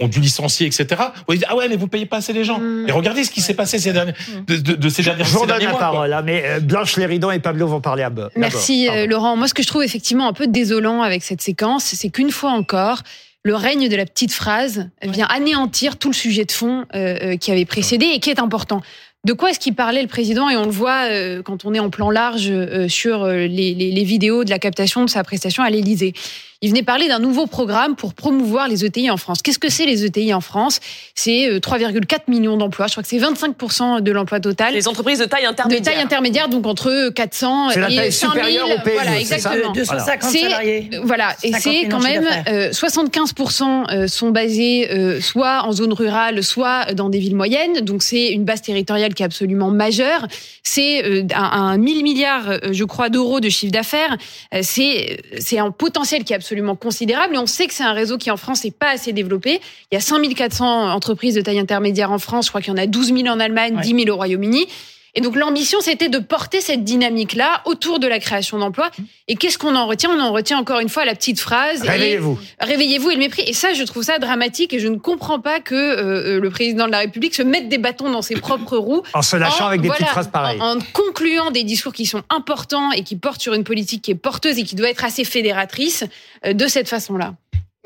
ont 0.00 0.08
dû 0.08 0.20
licencier, 0.20 0.66
etc. 0.66 0.86
Vous 1.28 1.34
dites, 1.34 1.44
ah 1.48 1.56
ouais, 1.56 1.68
mais 1.68 1.76
vous 1.76 1.86
payez 1.86 2.06
pas 2.06 2.16
assez 2.18 2.32
les 2.32 2.44
gens. 2.44 2.60
Et 2.86 2.92
regardez 2.92 3.24
ce 3.24 3.30
qui 3.30 3.40
s'est 3.40 3.54
passé 3.54 3.78
ces 3.78 3.92
derniers, 3.92 4.14
de, 4.46 4.56
de, 4.56 4.74
de 4.74 4.88
ces 4.88 5.02
dernières 5.02 5.24
Je 5.26 5.30
vous 5.30 5.36
ces 5.38 5.42
redonne 5.44 5.58
derniers 5.58 5.66
la 5.66 5.70
mois, 5.72 5.80
parole, 5.80 6.12
hein, 6.12 6.22
mais 6.24 6.42
euh, 6.44 6.60
Blanche 6.60 6.96
Léridon 6.96 7.30
et 7.30 7.38
Pablo 7.38 7.66
vont 7.66 7.80
parler 7.80 8.02
à. 8.02 8.10
Merci 8.36 8.86
Pardon. 8.86 9.00
euh, 9.02 9.06
Laurent. 9.06 9.36
Moi, 9.36 9.46
ce 9.48 9.54
que 9.54 9.62
je 9.62 9.68
trouve 9.68 9.82
effectivement 9.84 10.26
un 10.28 10.32
peu 10.32 10.46
désolant 10.48 11.02
avec 11.02 11.22
cette 11.22 11.40
séquence, 11.40 11.84
c'est 11.84 12.10
qu'une 12.10 12.30
fois 12.30 12.50
encore, 12.50 13.02
le 13.44 13.54
règne 13.54 13.88
de 13.88 13.96
la 13.96 14.06
petite 14.06 14.32
phrase 14.32 14.88
vient 15.02 15.26
anéantir 15.26 15.96
tout 15.98 16.08
le 16.08 16.14
sujet 16.14 16.44
de 16.44 16.52
fond 16.52 16.84
euh, 16.94 17.36
qui 17.36 17.50
avait 17.52 17.64
précédé 17.64 18.06
et 18.06 18.20
qui 18.20 18.30
est 18.30 18.40
important. 18.40 18.82
De 19.24 19.34
quoi 19.34 19.50
est-ce 19.50 19.60
qu'il 19.60 19.74
parlait 19.74 20.00
le 20.02 20.08
président? 20.08 20.48
Et 20.48 20.56
on 20.56 20.64
le 20.64 20.70
voit 20.70 21.08
euh, 21.10 21.42
quand 21.42 21.64
on 21.66 21.74
est 21.74 21.78
en 21.78 21.90
plan 21.90 22.10
large 22.10 22.48
euh, 22.50 22.88
sur 22.88 23.26
les, 23.26 23.48
les- 23.48 23.92
les 23.92 24.04
vidéos 24.04 24.44
de 24.44 24.50
la 24.50 24.58
captation 24.58 25.04
de 25.04 25.10
sa 25.10 25.22
prestation 25.24 25.62
à 25.62 25.68
l'Élysée. 25.70 26.14
Il 26.62 26.68
venait 26.68 26.82
parler 26.82 27.08
d'un 27.08 27.20
nouveau 27.20 27.46
programme 27.46 27.96
pour 27.96 28.12
promouvoir 28.12 28.68
les 28.68 28.84
ETI 28.84 29.10
en 29.10 29.16
France. 29.16 29.40
Qu'est-ce 29.40 29.58
que 29.58 29.70
c'est 29.70 29.86
les 29.86 30.04
ETI 30.04 30.34
en 30.34 30.42
France? 30.42 30.78
C'est 31.14 31.48
euh, 31.48 31.58
3,4 31.58 32.18
millions 32.28 32.58
d'emplois. 32.58 32.86
Je 32.86 32.92
crois 32.92 33.02
que 33.02 33.08
c'est 33.08 33.16
25% 33.18 34.02
de 34.02 34.12
l'emploi 34.12 34.40
total. 34.40 34.74
Les 34.74 34.86
entreprises 34.86 35.20
de 35.20 35.24
taille 35.24 35.44
de 35.44 35.48
intermédiaire. 35.48 35.82
taille 35.94 36.02
intermédiaire, 36.02 36.48
donc 36.50 36.66
entre 36.66 37.08
400 37.14 37.70
C'est 37.70 37.80
la 37.80 37.90
et 37.90 37.96
taille 37.96 38.12
5000. 38.12 38.30
supérieure 38.42 38.66
au 38.66 38.82
PME, 38.84 38.92
Voilà, 38.94 39.10
c'est 39.20 39.24
ça 39.24 39.36
exactement. 39.36 39.72
De 39.72 39.78
250 39.78 40.30
C'est- 40.30 40.38
salariés. 40.42 40.90
Voilà, 41.02 41.34
et 41.42 41.52
50 41.52 41.62
c'est 41.62 41.80
000 41.80 41.90
quand 41.90 42.00
même 42.00 42.24
d'affaires. 42.24 42.44
euh, 42.48 42.70
75% 42.72 43.86
euh, 43.90 44.06
sont 44.06 44.28
basés 44.30 44.90
euh, 44.92 45.18
soit 45.22 45.62
en 45.64 45.72
zone 45.72 45.94
rurale, 45.94 46.42
soit 46.44 46.92
dans 46.92 47.08
des 47.08 47.20
villes 47.20 47.36
moyennes. 47.36 47.80
Donc 47.80 48.02
c'est 48.02 48.32
une 48.32 48.44
base 48.44 48.60
territoriale 48.60 49.14
qui 49.14 49.22
est 49.22 49.26
absolument 49.26 49.70
majeure. 49.70 50.26
C'est 50.62 51.06
euh, 51.06 51.22
un, 51.34 51.42
un 51.42 51.78
1000 51.78 52.02
milliards, 52.02 52.50
euh, 52.50 52.58
je 52.72 52.84
crois, 52.84 53.08
d'euros 53.08 53.40
de 53.40 53.48
chiffre 53.48 53.72
d'affaires. 53.72 54.14
Euh, 54.54 54.60
c'est 54.62 55.22
c'est 55.38 55.58
un 55.58 55.70
potentiel 55.70 56.22
qui 56.22 56.34
est 56.34 56.36
absolument 56.36 56.49
considérable. 56.76 57.34
Et 57.34 57.38
on 57.38 57.46
sait 57.46 57.66
que 57.66 57.74
c'est 57.74 57.82
un 57.84 57.92
réseau 57.92 58.18
qui 58.18 58.30
en 58.30 58.36
France 58.36 58.64
n'est 58.64 58.70
pas 58.70 58.90
assez 58.90 59.12
développé. 59.12 59.60
Il 59.90 59.94
y 59.94 59.98
a 59.98 60.00
5400 60.00 60.92
entreprises 60.92 61.34
de 61.34 61.40
taille 61.40 61.58
intermédiaire 61.58 62.10
en 62.12 62.18
France. 62.18 62.46
Je 62.46 62.50
crois 62.50 62.60
qu'il 62.60 62.70
y 62.72 62.74
en 62.74 62.82
a 62.82 62.86
12 62.86 63.14
000 63.14 63.26
en 63.28 63.40
Allemagne, 63.40 63.76
Ouais. 63.76 63.82
10 63.82 64.04
000 64.04 64.08
au 64.10 64.16
Royaume-Uni. 64.16 64.66
Et 65.14 65.20
donc 65.20 65.34
l'ambition, 65.36 65.80
c'était 65.80 66.08
de 66.08 66.18
porter 66.18 66.60
cette 66.60 66.84
dynamique-là 66.84 67.62
autour 67.64 67.98
de 67.98 68.06
la 68.06 68.18
création 68.20 68.58
d'emplois. 68.58 68.90
Et 69.28 69.34
qu'est-ce 69.36 69.58
qu'on 69.58 69.74
en 69.74 69.86
retient? 69.86 70.10
On 70.10 70.20
en 70.20 70.32
retient 70.32 70.58
encore 70.58 70.80
une 70.80 70.88
fois 70.88 71.04
la 71.04 71.14
petite 71.14 71.40
phrase. 71.40 71.82
Réveillez-vous. 71.82 72.38
Réveillez-vous 72.60 73.10
et 73.10 73.14
le 73.14 73.18
mépris. 73.20 73.42
Et 73.46 73.52
ça, 73.52 73.72
je 73.74 73.82
trouve 73.82 74.02
ça 74.04 74.18
dramatique 74.18 74.72
et 74.72 74.78
je 74.78 74.88
ne 74.88 74.96
comprends 74.96 75.40
pas 75.40 75.60
que 75.60 75.74
euh, 75.74 76.36
euh, 76.36 76.40
le 76.40 76.50
président 76.50 76.86
de 76.86 76.92
la 76.92 76.98
République 76.98 77.34
se 77.34 77.42
mette 77.42 77.68
des 77.68 77.78
bâtons 77.78 78.10
dans 78.10 78.22
ses 78.22 78.34
propres 78.36 78.76
roues. 78.76 79.02
En 79.14 79.22
se 79.22 79.36
lâchant 79.36 79.64
en- 79.64 79.68
avec 79.68 79.80
des 79.80 79.88
voilà, 79.88 79.98
petites 79.98 80.10
phrases 80.12 80.28
pareilles. 80.30 80.60
En, 80.60 80.76
en 80.76 80.80
concluant 80.92 81.50
des 81.50 81.64
discours 81.64 81.92
qui 81.92 82.06
sont 82.06 82.22
importants 82.30 82.92
et 82.92 83.02
qui 83.02 83.16
portent 83.16 83.40
sur 83.42 83.54
une 83.54 83.64
politique 83.64 84.02
qui 84.02 84.10
est 84.12 84.14
porteuse 84.14 84.58
et 84.58 84.62
qui 84.64 84.74
doit 84.76 84.90
être 84.90 85.04
assez 85.04 85.24
fédératrice 85.24 86.04
euh, 86.46 86.52
de 86.52 86.66
cette 86.68 86.88
façon-là. 86.88 87.34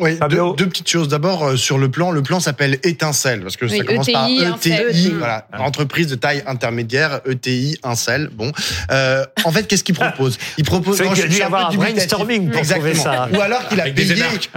Oui, 0.00 0.10
deux, 0.12 0.16
Fabio 0.16 0.54
deux 0.56 0.66
petites 0.68 0.88
choses. 0.90 1.06
D'abord, 1.06 1.44
euh, 1.44 1.56
sur 1.56 1.78
le 1.78 1.88
plan, 1.88 2.10
le 2.10 2.20
plan 2.20 2.40
s'appelle 2.40 2.80
Étincelle, 2.82 3.42
parce 3.42 3.56
que 3.56 3.66
Oui, 3.66 3.78
ça 3.78 3.84
commence 3.84 4.10
par 4.10 4.26
ETI, 4.26 4.42
ETI, 4.42 4.72
Incel. 4.72 5.14
voilà, 5.18 5.46
entreprise 5.56 6.08
de 6.08 6.16
taille 6.16 6.42
intermédiaire, 6.48 7.20
ETI, 7.30 7.78
Incel. 7.84 8.28
Bon, 8.32 8.50
euh, 8.90 9.24
en 9.44 9.52
fait, 9.52 9.68
qu'est-ce 9.68 9.84
qu'il 9.84 9.94
propose? 9.94 10.36
Il 10.58 10.64
propose. 10.64 10.98
Y 10.98 11.22
a 11.22 11.26
dû 11.28 11.42
avoir 11.42 11.70
un 11.70 11.74
brainstorming 11.76 12.50
pour 12.50 12.62
trouver 12.62 12.90
Exactement. 12.90 13.04
ça. 13.04 13.28
Ou 13.32 13.40
alors 13.40 13.68
qu'il 13.68 13.78
a 13.80 13.84
Avec 13.84 13.94
payé. 13.94 14.16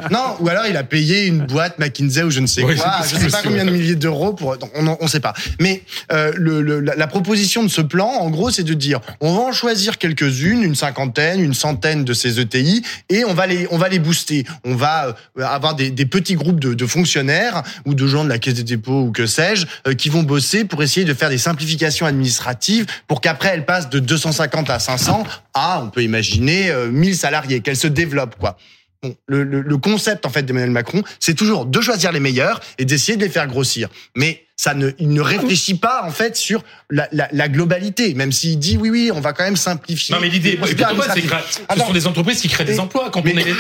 Non, 0.10 0.38
ou 0.40 0.50
alors 0.50 0.64
il 0.68 0.76
a 0.76 0.84
payé 0.84 1.28
une 1.28 1.46
boîte 1.46 1.78
McKinsey 1.78 2.24
ou 2.24 2.32
je 2.32 2.40
ne 2.40 2.48
sais 2.48 2.64
Oui, 2.64 2.76
quoi, 2.76 2.96
je 3.08 3.16
ne 3.16 3.20
sais 3.20 3.28
pas 3.30 3.44
combien 3.44 3.64
de 3.64 3.70
milliers 3.70 3.96
d'euros 3.96 4.34
pour. 4.34 4.58
donc, 4.58 4.72
On 4.76 4.98
ne 5.00 5.08
sait 5.08 5.20
pas. 5.20 5.36
Mais 5.60 5.84
euh, 6.12 6.32
le, 6.36 6.64
le- 6.64 6.80
la, 6.80 6.96
la 6.96 7.06
proposition 7.08 7.64
de 7.64 7.70
ce 7.70 7.82
plan, 7.82 8.08
en 8.08 8.32
gros, 8.32 8.50
c'est 8.50 8.64
de 8.64 8.74
dire 8.74 9.02
on 9.22 9.36
va 9.36 9.42
en 9.44 9.52
choisir 9.52 10.00
quelques-unes, 10.00 10.64
une 10.64 10.74
cinquantaine, 10.76 11.40
une 11.42 11.54
centaine 11.54 12.04
de 12.06 12.14
ces 12.14 12.40
ETI, 12.40 12.82
et 13.10 13.24
on 13.24 13.36
va 13.36 13.46
les 13.46 13.68
on 13.70 13.78
va 13.78 13.88
les 13.88 14.00
booster. 14.00 14.44
On 14.66 14.74
va 14.76 15.06
euh, 15.10 15.14
avoir 15.42 15.76
des, 15.76 15.92
petits 16.06 16.36
groupes 16.36 16.60
de, 16.60 16.86
fonctionnaires 16.86 17.64
ou 17.86 17.94
de 17.94 18.08
gens 18.08 18.24
de 18.24 18.30
la 18.30 18.40
caisse 18.40 18.56
des 18.56 18.64
dépôts 18.64 19.02
ou 19.02 19.12
que 19.12 19.26
sais-je 19.26 19.66
euh, 19.88 19.94
qui 19.94 20.10
vont 20.10 20.24
bosser 20.24 20.66
pour 20.66 20.82
essayer 20.84 21.06
de 21.06 21.14
faire 21.14 21.30
des 21.30 21.38
simplifications 21.38 22.06
administratives 22.06 22.86
pour 23.08 23.22
qu'après 23.22 23.50
elles 23.50 23.66
passent 23.66 23.90
de 23.90 24.00
250 24.00 24.70
à 24.70 24.80
500 24.80 25.24
à 25.54 25.82
on 25.84 25.90
peut 25.90 26.04
imaginer 26.04 26.70
euh, 26.72 26.90
1000 26.90 27.16
salariés, 27.16 27.62
qu'elles 27.62 27.78
se 27.78 27.88
développent 27.88 28.38
quoi. 28.40 28.58
Bon, 29.04 29.16
le 29.28 29.78
concept 29.78 30.26
en 30.26 30.30
fait 30.30 30.42
d'Emmanuel 30.42 30.72
Macron, 30.72 31.04
c'est 31.20 31.36
toujours 31.36 31.68
de 31.68 31.82
choisir 31.82 32.12
les 32.12 32.20
meilleurs 32.20 32.62
et 32.80 32.86
d'essayer 32.86 33.16
de 33.16 33.24
les 33.24 33.30
faire 33.30 33.46
grossir. 33.46 33.90
Mais 34.16 34.47
ça 34.60 34.74
ne, 34.74 34.90
il 34.98 35.10
ne 35.10 35.22
réfléchit 35.22 35.76
pas 35.76 36.02
en 36.04 36.10
fait 36.10 36.36
sur 36.36 36.64
la, 36.90 37.08
la, 37.12 37.30
la 37.32 37.48
globalité, 37.48 38.16
même 38.16 38.32
s'il 38.32 38.58
dit 38.58 38.76
oui 38.76 38.90
oui, 38.90 39.12
on 39.14 39.20
va 39.22 39.32
quand 39.34 39.44
même 39.44 39.56
simplifier. 39.56 40.16
Non 40.16 40.20
mais 40.22 40.30
l'idée, 40.30 40.60
c'est 40.66 40.74
que 40.74 40.84
ce 40.84 41.80
sont 41.80 41.94
des 41.94 42.08
entreprises 42.08 42.42
qui 42.42 42.48
créent 42.48 42.66
des 42.66 42.80
emplois. 42.80 43.12
Quand 43.12 43.24
mais- 43.24 43.34
on, 43.36 43.38
est, 43.38 43.42
vrai, 43.44 43.52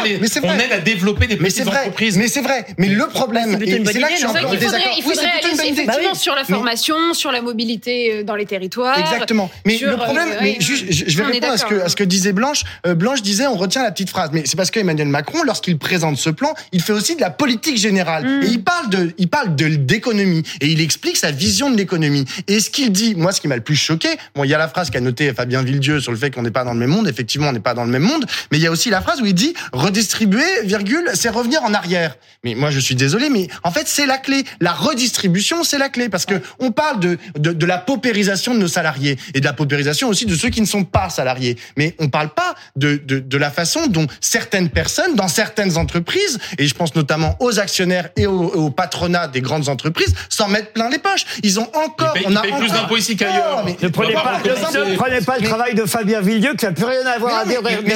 on 0.00 0.04
est- 0.04 0.18
mais 0.20 0.26
c'est 0.26 0.44
on 0.44 0.48
vrai. 0.48 0.64
aide 0.64 0.72
à 0.72 0.78
développer 0.80 1.28
des 1.28 1.36
mais 1.36 1.50
c'est 1.50 1.60
petites 1.60 1.72
vrai, 1.72 1.82
entreprises. 1.82 2.16
mais 2.18 2.26
c'est 2.26 2.40
vrai. 2.40 2.66
Mais 2.78 2.88
le 2.88 3.06
problème, 3.06 3.58
C'est 3.60 3.66
là 4.00 4.08
que 4.08 4.14
je 4.14 4.26
suis 4.26 4.58
désaccord. 4.58 4.94
il 4.96 5.02
faudrait 5.04 5.26
aller 5.26 5.70
effectivement 5.70 6.14
sur 6.14 6.34
la 6.34 6.44
formation, 6.44 7.14
sur 7.14 7.30
la 7.30 7.42
mobilité 7.42 8.12
euh, 8.12 8.24
dans 8.24 8.34
les 8.34 8.46
territoires. 8.46 8.98
Exactement. 8.98 9.50
Mais 9.64 9.78
sur, 9.78 9.88
le 9.88 9.96
problème, 9.98 10.28
euh, 10.32 10.36
mais 10.40 10.52
ouais, 10.54 10.60
juste, 10.60 10.86
ouais. 10.86 10.92
je 10.92 11.04
je 11.06 11.16
vais 11.16 11.24
répondre 11.30 11.52
à 11.52 11.58
ce 11.58 11.64
que, 11.64 11.70
d'accord. 11.70 11.86
à 11.86 11.88
ce 11.90 11.96
que 11.96 12.04
disait 12.04 12.32
Blanche. 12.32 12.62
Euh, 12.88 12.94
Blanche 12.96 13.22
disait, 13.22 13.46
on 13.46 13.56
retient 13.56 13.84
la 13.84 13.92
petite 13.92 14.10
phrase. 14.10 14.30
Mais 14.32 14.42
c'est 14.46 14.56
parce 14.56 14.72
qu'Emmanuel 14.72 15.06
Macron, 15.08 15.44
lorsqu'il 15.44 15.78
présente 15.78 16.16
ce 16.16 16.30
plan, 16.30 16.54
il 16.72 16.82
fait 16.82 16.92
aussi 16.92 17.14
de 17.14 17.20
la 17.20 17.30
politique 17.30 17.76
générale. 17.76 18.24
Mm. 18.24 18.42
Et 18.42 18.46
il 18.48 18.64
parle 18.64 18.90
de, 18.90 19.12
il 19.18 19.28
parle 19.28 19.54
de, 19.54 19.68
d'économie. 19.68 20.39
Et 20.60 20.66
il 20.66 20.80
explique 20.80 21.16
sa 21.16 21.30
vision 21.30 21.70
de 21.70 21.76
l'économie. 21.76 22.24
Et 22.48 22.60
ce 22.60 22.70
qu'il 22.70 22.92
dit, 22.92 23.14
moi, 23.14 23.32
ce 23.32 23.40
qui 23.40 23.48
m'a 23.48 23.56
le 23.56 23.62
plus 23.62 23.76
choqué, 23.76 24.08
bon, 24.34 24.44
il 24.44 24.50
y 24.50 24.54
a 24.54 24.58
la 24.58 24.68
phrase 24.68 24.90
qu'a 24.90 25.00
noté 25.00 25.32
Fabien 25.32 25.62
Villedieu 25.62 26.00
sur 26.00 26.12
le 26.12 26.18
fait 26.18 26.30
qu'on 26.30 26.42
n'est 26.42 26.50
pas 26.50 26.64
dans 26.64 26.72
le 26.72 26.78
même 26.78 26.90
monde. 26.90 27.08
Effectivement, 27.08 27.48
on 27.48 27.52
n'est 27.52 27.60
pas 27.60 27.74
dans 27.74 27.84
le 27.84 27.90
même 27.90 28.02
monde. 28.02 28.26
Mais 28.50 28.58
il 28.58 28.62
y 28.62 28.66
a 28.66 28.70
aussi 28.70 28.90
la 28.90 29.00
phrase 29.00 29.20
où 29.20 29.26
il 29.26 29.34
dit, 29.34 29.54
redistribuer, 29.72 30.62
virgule, 30.64 31.10
c'est 31.14 31.28
revenir 31.28 31.62
en 31.64 31.74
arrière. 31.74 32.16
Mais 32.44 32.54
moi, 32.54 32.70
je 32.70 32.80
suis 32.80 32.94
désolé, 32.94 33.28
mais 33.30 33.48
en 33.62 33.70
fait, 33.70 33.86
c'est 33.86 34.06
la 34.06 34.18
clé. 34.18 34.44
La 34.60 34.72
redistribution, 34.72 35.64
c'est 35.64 35.78
la 35.78 35.88
clé. 35.88 36.08
Parce 36.08 36.26
que 36.26 36.40
on 36.58 36.72
parle 36.72 37.00
de, 37.00 37.18
de, 37.38 37.52
de 37.52 37.66
la 37.66 37.78
paupérisation 37.78 38.54
de 38.54 38.58
nos 38.58 38.68
salariés 38.68 39.18
et 39.34 39.40
de 39.40 39.44
la 39.44 39.52
paupérisation 39.52 40.08
aussi 40.08 40.26
de 40.26 40.34
ceux 40.34 40.48
qui 40.48 40.60
ne 40.60 40.66
sont 40.66 40.84
pas 40.84 41.10
salariés. 41.10 41.56
Mais 41.76 41.94
on 41.98 42.08
parle 42.08 42.30
pas 42.30 42.54
de, 42.76 43.00
de, 43.04 43.18
de 43.18 43.38
la 43.38 43.50
façon 43.50 43.86
dont 43.86 44.06
certaines 44.20 44.70
personnes, 44.70 45.14
dans 45.14 45.28
certaines 45.28 45.76
entreprises, 45.76 46.38
et 46.58 46.66
je 46.66 46.74
pense 46.74 46.94
notamment 46.94 47.36
aux 47.40 47.58
actionnaires 47.58 48.10
et 48.16 48.26
au, 48.26 48.44
au 48.44 48.70
patronat 48.70 49.28
des 49.28 49.40
grandes 49.40 49.68
entreprises, 49.68 50.14
s'en 50.30 50.48
mettent 50.48 50.72
plein 50.72 50.88
les 50.88 50.98
poches. 50.98 51.26
Ils 51.42 51.60
ont 51.60 51.68
encore, 51.74 52.14
Ils 52.16 52.22
payent- 52.22 52.26
on 52.26 52.30
ils 52.30 52.36
a 52.38 52.40
plus 52.42 52.52
encore- 52.52 52.68
d'impôts 52.68 52.96
ici 52.96 53.16
qu'ailleurs. 53.16 53.64
Ne 53.66 53.88
prenez 53.88 54.14
pas, 54.14 54.40
ne 54.44 54.96
prenez 54.96 55.20
pas 55.20 55.38
le 55.38 55.46
travail 55.46 55.74
de 55.74 55.84
Fabien 55.84 56.20
Villedieu 56.20 56.54
qui 56.54 56.64
n'a 56.64 56.72
plus 56.72 56.84
rien 56.84 57.04
à 57.06 57.18
voir 57.18 57.34
à 57.40 57.44
Mais 57.44 57.52
dire 57.52 57.62
non, 57.62 57.68
mais- 57.70 57.78
mais 57.84 57.94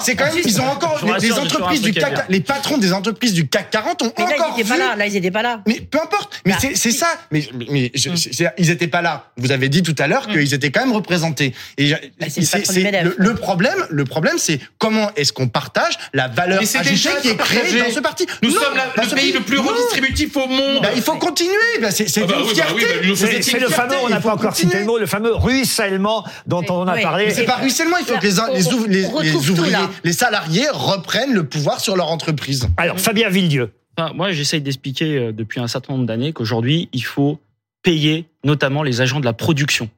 c'est 0.00 0.14
quand 0.16 0.26
même, 0.26 0.34
ils 0.44 0.60
ont 0.60 0.68
encore, 0.68 1.00
les, 1.20 1.32
entreprises 1.32 1.80
du 1.82 1.90
à 1.90 1.94
CAC, 1.94 2.14
dire. 2.14 2.24
les 2.28 2.40
patrons 2.40 2.76
des 2.78 2.92
entreprises 2.92 3.32
du 3.32 3.48
CAC 3.48 3.70
40 3.70 4.02
ont 4.02 4.12
Mais 4.18 4.24
là, 4.24 4.30
ils 4.36 4.40
encore 4.42 4.56
n'étaient 4.56 4.68
pas 4.68 4.76
là. 4.76 4.96
Là, 4.96 5.06
ils 5.06 5.12
n'étaient 5.12 5.30
pas 5.30 5.42
là. 5.42 5.60
mais 5.66 5.80
peu 5.80 5.98
importe. 5.98 6.40
Mais 6.44 6.54
c'est 6.60 6.76
c'est 6.76 6.90
ça. 6.90 7.06
Mais, 7.30 7.40
Mm. 7.52 7.88
ils 8.58 8.70
étaient 8.70 8.86
pas 8.88 9.02
là. 9.02 9.30
Vous 9.36 9.52
avez 9.52 9.68
dit 9.68 9.82
tout 9.82 9.94
à 9.98 10.06
l'heure 10.06 10.26
qu'ils 10.26 10.52
étaient 10.54 10.70
quand 10.70 10.80
même 10.80 10.92
représentés. 10.92 11.54
Et 11.78 11.90
Bah, 12.18 12.26
le 13.16 13.34
problème, 13.34 13.86
le 13.90 14.04
problème, 14.04 14.38
c'est 14.38 14.58
comment 14.78 15.10
est-ce 15.16 15.32
qu'on 15.32 15.48
partage 15.48 15.98
la 16.12 16.28
valeur 16.28 16.60
déjà 16.60 16.80
qui 17.20 17.28
est 17.28 17.36
créée 17.36 17.80
dans 17.80 17.90
ce 17.94 18.00
parti. 18.00 18.26
Nous 18.42 18.50
sommes 18.50 18.74
le 18.96 19.14
pays 19.14 19.32
le 19.32 19.40
plus 19.40 19.58
redistributif 19.58 20.36
au 20.36 20.46
monde. 20.46 20.82
Bah, 20.82 20.90
il 20.94 21.02
faut 21.02 21.16
continuer. 21.16 21.52
Bah, 21.80 21.90
c'est 21.90 22.08
c'est 22.08 22.22
Ah 22.22 22.26
bah 22.26 22.34
une 22.38 22.42
oui, 22.42 22.48
bah 22.48 22.54
fierté. 22.54 22.74
oui, 22.74 22.82
bah, 22.88 23.00
l'Union 23.02 23.14
C'est 23.14 23.26
soviétique, 23.26 23.52
c'est 23.52 23.60
le 23.60 23.68
fameux, 23.68 23.96
on 24.04 24.08
n'a 24.08 24.20
pas 24.20 24.32
encore 24.34 24.54
cité 24.56 24.78
le 24.80 24.84
mot, 24.84 24.98
le 24.98 25.06
fameux 25.06 25.34
ruissellement 25.34 26.24
dont 26.46 26.64
on 26.68 26.86
a 26.86 26.94
Oui. 26.94 27.02
parlé. 27.02 27.26
Mais 27.26 27.34
C'est 27.34 27.44
pas 27.44 27.56
ruissellement, 27.56 27.96
il 27.98 28.04
faut 28.06 28.14
Là, 28.14 28.18
que 28.20 28.26
les, 28.26 28.40
on- 28.40 28.52
les, 28.52 28.62
ouv- 28.62 28.86
les- 28.88 29.06
on 29.06 29.20
les 29.20 29.28
retrouve 29.30 29.46
tout, 29.46 29.52
ouvriers, 29.52 29.72
là. 29.72 29.90
les 30.04 30.12
salariés 30.12 30.66
reprennent 30.72 31.32
le 31.34 31.44
pouvoir 31.46 31.80
sur 31.80 31.96
leur 31.96 32.08
entreprise. 32.10 32.68
Alors, 32.76 32.98
Fabien 33.00 33.28
Villedieu. 33.28 33.72
Enfin, 33.98 34.12
moi, 34.14 34.32
j'essaye 34.32 34.60
d'expliquer 34.60 35.16
euh, 35.18 35.32
depuis 35.32 35.58
un 35.60 35.68
certain 35.68 35.94
nombre 35.94 36.06
d'années 36.06 36.32
qu'aujourd'hui, 36.32 36.88
il 36.92 37.04
faut 37.04 37.38
payer 37.82 38.26
notamment 38.44 38.82
les 38.82 39.00
agents 39.00 39.20
de 39.20 39.24
la 39.24 39.32
production. 39.32 39.88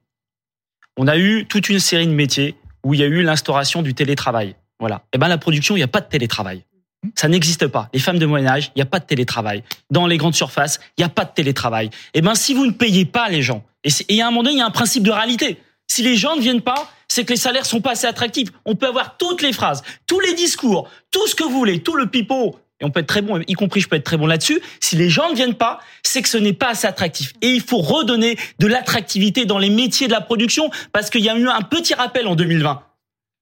On 0.96 1.06
a 1.08 1.16
eu 1.16 1.46
toute 1.48 1.68
une 1.68 1.78
série 1.80 2.06
de 2.06 2.12
métiers 2.12 2.54
où 2.84 2.94
il 2.94 3.00
y 3.00 3.02
a 3.02 3.06
eu 3.06 3.22
l'instauration 3.22 3.82
du 3.82 3.94
télétravail. 3.94 4.54
Voilà. 4.80 5.02
Et 5.12 5.18
ben 5.18 5.26
la 5.28 5.38
production, 5.38 5.74
il 5.74 5.80
n'y 5.80 5.84
a 5.84 5.88
pas 5.88 6.00
de 6.00 6.06
télétravail. 6.08 6.64
Ça 7.14 7.28
n'existe 7.28 7.66
pas. 7.68 7.88
Les 7.92 8.00
femmes 8.00 8.18
de 8.18 8.26
moyen 8.26 8.46
âge, 8.46 8.72
il 8.74 8.78
n'y 8.78 8.82
a 8.82 8.86
pas 8.86 8.98
de 8.98 9.04
télétravail. 9.04 9.62
Dans 9.90 10.06
les 10.06 10.16
grandes 10.16 10.34
surfaces, 10.34 10.80
il 10.96 11.02
n'y 11.02 11.04
a 11.04 11.08
pas 11.08 11.24
de 11.24 11.32
télétravail. 11.32 11.90
Et 12.14 12.20
ben 12.20 12.34
si 12.34 12.54
vous 12.54 12.66
ne 12.66 12.72
payez 12.72 13.04
pas 13.04 13.28
les 13.28 13.42
gens, 13.42 13.64
et 14.08 14.20
à 14.20 14.26
un 14.26 14.30
moment 14.30 14.42
donné, 14.42 14.56
il 14.56 14.58
y 14.58 14.62
a 14.62 14.66
un 14.66 14.70
principe 14.70 15.04
de 15.04 15.10
réalité. 15.10 15.58
Si 15.86 16.02
les 16.02 16.16
gens 16.16 16.36
ne 16.36 16.40
viennent 16.40 16.60
pas, 16.60 16.90
c'est 17.08 17.24
que 17.24 17.30
les 17.30 17.38
salaires 17.38 17.66
sont 17.66 17.80
pas 17.80 17.92
assez 17.92 18.06
attractifs. 18.06 18.50
On 18.66 18.74
peut 18.74 18.86
avoir 18.86 19.16
toutes 19.16 19.40
les 19.42 19.52
phrases, 19.52 19.82
tous 20.06 20.20
les 20.20 20.34
discours, 20.34 20.88
tout 21.10 21.26
ce 21.26 21.34
que 21.34 21.44
vous 21.44 21.50
voulez, 21.50 21.82
tout 21.82 21.94
le 21.94 22.08
pipeau. 22.08 22.58
Et 22.80 22.84
on 22.84 22.90
peut 22.90 23.00
être 23.00 23.08
très 23.08 23.22
bon, 23.22 23.42
y 23.46 23.54
compris 23.54 23.80
je 23.80 23.88
peux 23.88 23.96
être 23.96 24.04
très 24.04 24.16
bon 24.16 24.26
là-dessus. 24.26 24.60
Si 24.80 24.96
les 24.96 25.08
gens 25.08 25.30
ne 25.30 25.34
viennent 25.34 25.54
pas, 25.54 25.80
c'est 26.02 26.22
que 26.22 26.28
ce 26.28 26.36
n'est 26.36 26.52
pas 26.52 26.70
assez 26.70 26.86
attractif. 26.86 27.32
Et 27.42 27.50
il 27.50 27.62
faut 27.62 27.78
redonner 27.78 28.36
de 28.58 28.66
l'attractivité 28.66 29.46
dans 29.46 29.58
les 29.58 29.70
métiers 29.70 30.06
de 30.06 30.12
la 30.12 30.20
production 30.20 30.70
parce 30.92 31.10
qu'il 31.10 31.22
y 31.22 31.28
a 31.28 31.36
eu 31.36 31.48
un 31.48 31.62
petit 31.62 31.94
rappel 31.94 32.28
en 32.28 32.36
2020. 32.36 32.82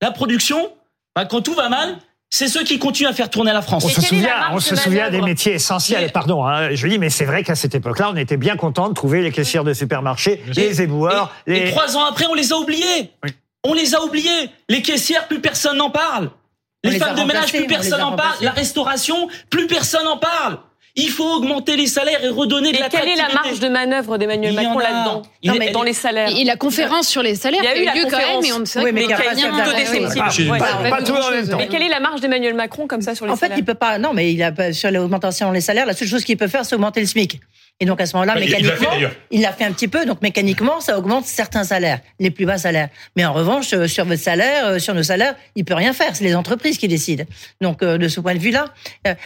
La 0.01 0.11
production, 0.11 0.71
bah, 1.15 1.25
quand 1.25 1.41
tout 1.41 1.53
va 1.53 1.69
mal, 1.69 1.97
c'est 2.29 2.47
ceux 2.47 2.63
qui 2.63 2.77
continuent 2.79 3.07
à 3.07 3.13
faire 3.13 3.29
tourner 3.29 3.53
la 3.53 3.61
France. 3.61 3.85
On 3.85 3.89
Et 3.89 3.93
se 3.93 4.01
souvient, 4.01 4.27
marge 4.37 4.51
on 4.53 4.55
de 4.57 4.61
se 4.61 4.75
souvient 4.75 5.09
des 5.09 5.21
métiers 5.21 5.53
essentiels. 5.53 6.01
Mais- 6.03 6.09
Pardon, 6.09 6.45
hein, 6.45 6.69
je 6.73 6.87
dis, 6.87 6.99
mais 6.99 7.09
c'est 7.09 7.25
vrai 7.25 7.43
qu'à 7.43 7.55
cette 7.55 7.73
époque-là, 7.75 8.09
on 8.13 8.15
était 8.17 8.37
bien 8.37 8.55
content 8.57 8.89
de 8.89 8.93
trouver 8.93 9.21
les 9.21 9.31
caissières 9.31 9.63
de 9.63 9.73
supermarché, 9.73 10.41
les 10.55 10.81
éboueurs, 10.81 11.33
Et, 11.45 11.53
les. 11.53 11.67
et 11.67 11.71
trois 11.71 11.95
ans 11.97 12.05
après, 12.05 12.25
on 12.25 12.33
les 12.33 12.51
a 12.51 12.57
oubliés. 12.57 13.11
Oui. 13.23 13.31
On 13.63 13.73
les 13.73 13.95
a 13.95 14.01
oubliés. 14.03 14.49
Les 14.69 14.81
caissières, 14.81 15.27
plus 15.27 15.41
personne 15.41 15.77
n'en 15.77 15.89
parle. 15.89 16.29
On 16.85 16.89
Les 16.89 16.99
femmes 16.99 17.15
de 17.15 17.23
ménage, 17.23 17.51
plus 17.51 17.65
personne 17.67 17.99
n'en 17.99 18.15
parle. 18.15 18.35
La 18.41 18.51
restauration, 18.51 19.27
plus 19.49 19.67
personne 19.67 20.05
n'en 20.05 20.17
parle. 20.17 20.59
Il 20.99 21.09
faut 21.09 21.25
augmenter 21.35 21.75
les 21.75 21.85
salaires 21.85 22.23
et 22.23 22.27
redonner 22.29 22.71
de 22.71 22.77
Et 22.77 22.81
quelle 22.89 23.07
est 23.07 23.15
la 23.15 23.29
marge 23.31 23.59
de 23.59 23.69
manœuvre 23.69 24.17
d'Emmanuel 24.17 24.53
Macron 24.55 24.79
a. 24.79 24.83
là-dedans 24.83 25.21
Dans 25.71 25.83
les 25.83 25.93
salaires. 25.93 26.29
Et 26.35 26.43
la 26.43 26.55
conférence 26.55 27.07
sur 27.07 27.21
les 27.21 27.35
salaires 27.35 27.61
Il 27.63 27.65
y 27.65 27.67
a 27.67 27.77
eu 27.77 27.81
eu 27.83 27.85
la 27.85 27.93
lieu 27.93 28.01
quand 28.09 28.17
même, 28.17 28.25
conférence. 28.37 28.43
mais 28.43 28.51
on 28.53 28.59
ne 28.59 28.65
sait 28.65 28.79
Oui, 28.79 28.85
pas 28.85 28.91
mais 28.93 29.01
qu'il 29.01 29.09
il 29.09 29.11
y 29.11 29.13
a 29.13 29.17
y 29.17 29.21
pas 29.21 31.01
tout 31.03 31.11
en 31.13 31.29
même 31.31 31.47
temps. 31.47 31.57
Mais 31.57 31.67
quelle 31.67 31.83
est 31.83 31.89
la 31.89 31.99
marge 31.99 32.19
d'Emmanuel 32.21 32.55
Macron 32.55 32.87
comme 32.87 33.01
ça 33.01 33.13
sur 33.13 33.25
les 33.25 33.31
En 33.31 33.35
fait, 33.35 33.41
salaires 33.45 33.57
il 33.59 33.65
peut 33.65 33.75
pas. 33.75 33.99
Non, 33.99 34.13
mais 34.13 34.33
il 34.33 34.41
a 34.41 34.51
pas- 34.51 34.73
sur 34.73 34.89
l'augmentation 34.89 35.51
des 35.51 35.61
salaires, 35.61 35.85
la 35.85 35.93
seule 35.93 36.07
chose 36.07 36.23
qu'il 36.23 36.35
peut 36.37 36.47
faire, 36.47 36.65
c'est 36.65 36.73
augmenter 36.75 36.99
le 36.99 37.05
SMIC. 37.05 37.39
Et 37.79 37.85
donc 37.85 38.01
à 38.01 38.07
ce 38.07 38.15
moment-là, 38.15 38.33
Bah, 38.33 38.39
il- 38.41 38.47
il 38.47 38.51
l'a 38.51 38.57
fait, 38.57 38.63
mécaniquement, 38.85 39.09
il 39.29 39.41
l'a 39.41 39.53
fait 39.53 39.63
un 39.65 39.71
petit 39.71 39.87
peu. 39.87 40.05
Donc 40.05 40.21
mécaniquement, 40.23 40.79
ça 40.81 40.97
augmente 40.97 41.25
certains 41.25 41.63
salaires, 41.63 41.99
les 42.19 42.31
plus 42.31 42.45
bas 42.47 42.57
salaires. 42.57 42.89
Mais 43.15 43.23
en 43.23 43.33
revanche, 43.33 43.71
euh, 43.73 43.87
sur 43.87 44.03
votre 44.05 44.21
salaire, 44.21 44.65
euh, 44.65 44.79
sur 44.79 44.95
nos 44.95 45.03
salaires, 45.03 45.35
il 45.55 45.63
peut 45.63 45.75
rien 45.75 45.93
faire. 45.93 46.15
C'est 46.15 46.23
les 46.23 46.33
entreprises 46.35 46.79
qui 46.79 46.87
décident. 46.87 47.25
Donc 47.61 47.83
euh, 47.83 47.99
de 47.99 48.07
ce 48.07 48.19
point 48.19 48.33
de 48.33 48.39
vue-là, 48.39 48.73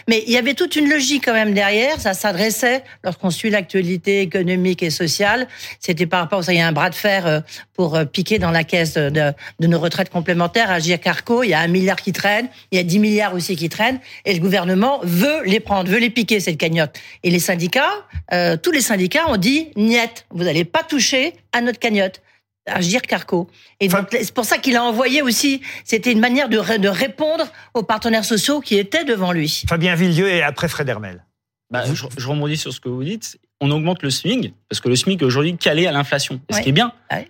mais 0.08 0.22
il 0.26 0.32
y 0.32 0.36
avait 0.36 0.52
toute 0.52 0.76
une 0.76 0.90
logique 0.90 1.24
quand 1.24 1.32
même 1.32 1.54
derrière. 1.54 1.98
Ça 1.98 2.12
s'adressait 2.12 2.84
lorsqu'on 3.04 3.30
suit 3.30 3.48
l'actualité 3.48 4.20
économique 4.20 4.82
et 4.82 4.90
sociale. 4.90 5.48
C'était 5.80 6.06
par 6.06 6.20
rapport, 6.20 6.44
ça, 6.44 6.52
il 6.52 6.58
y 6.58 6.62
a 6.62 6.66
un 6.66 6.72
bras 6.72 6.90
de 6.90 6.94
fer 6.94 7.42
pour 7.74 7.98
piquer 8.12 8.38
dans 8.38 8.50
la 8.50 8.64
caisse 8.64 8.94
de, 8.94 9.32
de 9.60 9.66
nos 9.66 9.78
retraites 9.80 10.10
complémentaires. 10.10 10.70
Agir 10.70 11.00
Carco, 11.00 11.42
il 11.42 11.48
y 11.48 11.54
a 11.54 11.60
un 11.60 11.68
milliard 11.68 11.96
qui 12.00 12.12
traîne, 12.12 12.48
il 12.70 12.76
y 12.76 12.80
a 12.80 12.84
10 12.84 12.98
milliards 12.98 13.34
aussi 13.34 13.56
qui 13.56 13.68
traînent, 13.70 13.98
et 14.26 14.34
le 14.34 14.40
gouvernement 14.40 15.00
veut 15.02 15.42
les 15.46 15.60
prendre, 15.60 15.90
veut 15.90 15.98
les 15.98 16.10
piquer 16.10 16.38
cette 16.40 16.58
cagnotte. 16.58 16.98
Et 17.22 17.30
les 17.30 17.38
syndicats, 17.38 17.88
euh, 18.32 18.41
tous 18.62 18.70
les 18.70 18.80
syndicats 18.80 19.28
ont 19.28 19.36
dit 19.36 19.68
niet, 19.76 20.26
vous 20.30 20.44
n'allez 20.44 20.64
pas 20.64 20.82
toucher 20.82 21.34
à 21.52 21.60
notre 21.60 21.78
cagnotte. 21.78 22.20
Agir 22.66 23.02
Carco. 23.02 23.50
Et 23.80 23.88
donc, 23.88 24.06
c'est 24.12 24.32
pour 24.32 24.44
ça 24.44 24.56
qu'il 24.56 24.76
a 24.76 24.84
envoyé 24.84 25.20
aussi, 25.20 25.62
c'était 25.84 26.12
une 26.12 26.20
manière 26.20 26.48
de, 26.48 26.58
ré- 26.58 26.78
de 26.78 26.88
répondre 26.88 27.44
aux 27.74 27.82
partenaires 27.82 28.24
sociaux 28.24 28.60
qui 28.60 28.76
étaient 28.78 29.02
devant 29.04 29.32
lui. 29.32 29.64
Fabien 29.68 29.96
Villedieu 29.96 30.28
et 30.28 30.42
après 30.44 30.68
Fred 30.68 30.88
Hermel. 30.88 31.24
Bah, 31.70 31.82
je, 31.92 32.04
je 32.16 32.28
rebondis 32.28 32.56
sur 32.56 32.72
ce 32.72 32.78
que 32.78 32.88
vous 32.88 33.02
dites. 33.02 33.36
On 33.60 33.68
augmente 33.72 34.02
le 34.04 34.10
SMIC, 34.10 34.54
parce 34.68 34.80
que 34.80 34.88
le 34.88 34.94
SMIC 34.94 35.20
est 35.22 35.24
aujourd'hui 35.24 35.56
calé 35.56 35.88
à 35.88 35.92
l'inflation. 35.92 36.40
Et 36.48 36.52
Ce 36.52 36.58
Ouais. 36.58 36.62
qui 36.62 36.68
est 36.68 36.72
bien. 36.72 36.92
Ouais. 37.10 37.26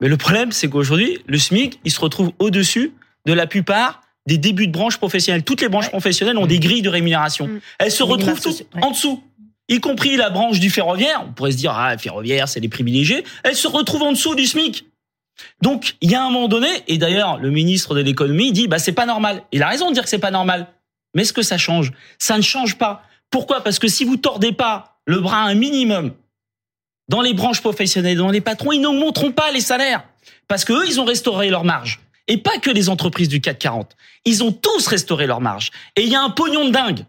Mais 0.00 0.08
le 0.08 0.16
problème, 0.16 0.50
c'est 0.50 0.70
qu'aujourd'hui, 0.70 1.18
le 1.26 1.36
SMIC, 1.38 1.78
il 1.84 1.90
se 1.90 2.00
retrouve 2.00 2.32
au-dessus 2.38 2.92
de 3.26 3.34
la 3.34 3.46
plupart 3.46 4.00
des 4.26 4.38
débuts 4.38 4.66
de 4.66 4.72
branches 4.72 4.96
professionnelles. 4.96 5.42
Toutes 5.42 5.60
les 5.60 5.68
branches 5.68 5.86
Ouais. 5.86 5.90
professionnelles 5.90 6.38
ont 6.38 6.46
des 6.46 6.58
grilles 6.58 6.80
de 6.82 6.88
rémunération. 6.88 7.48
Mm. 7.48 7.60
Elles 7.80 7.90
se 7.92 8.02
retrouvent 8.02 8.40
toutes 8.40 8.60
ouais. 8.74 8.82
en 8.82 8.92
dessous. 8.92 9.22
Y 9.70 9.80
compris 9.80 10.16
la 10.16 10.30
branche 10.30 10.60
du 10.60 10.68
ferroviaire. 10.68 11.24
On 11.26 11.32
pourrait 11.32 11.52
se 11.52 11.56
dire, 11.56 11.72
ah, 11.74 11.96
ferroviaire, 11.96 12.48
c'est 12.48 12.60
les 12.60 12.68
privilégiés. 12.68 13.24
Elles 13.44 13.56
se 13.56 13.68
retrouvent 13.68 14.02
en 14.02 14.12
dessous 14.12 14.34
du 14.34 14.44
SMIC. 14.44 14.84
Donc, 15.62 15.96
il 16.00 16.10
y 16.10 16.14
a 16.14 16.22
un 16.22 16.28
moment 16.28 16.48
donné, 16.48 16.68
et 16.88 16.98
d'ailleurs, 16.98 17.38
le 17.38 17.50
ministre 17.50 17.94
de 17.94 18.00
l'économie 18.00 18.52
dit, 18.52 18.68
bah, 18.68 18.78
c'est 18.78 18.92
pas 18.92 19.06
normal. 19.06 19.44
Il 19.52 19.62
a 19.62 19.68
raison 19.68 19.88
de 19.88 19.94
dire 19.94 20.02
que 20.02 20.08
c'est 20.08 20.18
pas 20.18 20.32
normal. 20.32 20.66
Mais 21.14 21.22
est-ce 21.22 21.32
que 21.32 21.42
ça 21.42 21.56
change? 21.56 21.92
Ça 22.18 22.36
ne 22.36 22.42
change 22.42 22.76
pas. 22.76 23.04
Pourquoi? 23.30 23.62
Parce 23.62 23.78
que 23.78 23.88
si 23.88 24.04
vous 24.04 24.16
tordez 24.16 24.52
pas 24.52 24.98
le 25.06 25.20
bras 25.20 25.42
un 25.42 25.54
minimum 25.54 26.12
dans 27.08 27.20
les 27.20 27.32
branches 27.32 27.60
professionnelles, 27.60 28.18
dans 28.18 28.30
les 28.30 28.40
patrons, 28.40 28.72
ils 28.72 28.80
n'augmenteront 28.80 29.32
pas 29.32 29.50
les 29.52 29.60
salaires. 29.60 30.04
Parce 30.48 30.64
que 30.64 30.72
eux, 30.72 30.84
ils 30.86 31.00
ont 31.00 31.04
restauré 31.04 31.48
leur 31.48 31.64
marge. 31.64 32.00
Et 32.26 32.36
pas 32.36 32.58
que 32.58 32.70
les 32.70 32.88
entreprises 32.88 33.28
du 33.28 33.40
CAC 33.40 33.58
40. 33.60 33.96
Ils 34.24 34.42
ont 34.44 34.52
tous 34.52 34.86
restauré 34.88 35.26
leur 35.26 35.40
marge. 35.40 35.70
Et 35.96 36.02
il 36.02 36.08
y 36.08 36.16
a 36.16 36.22
un 36.22 36.30
pognon 36.30 36.64
de 36.64 36.70
dingue. 36.70 37.04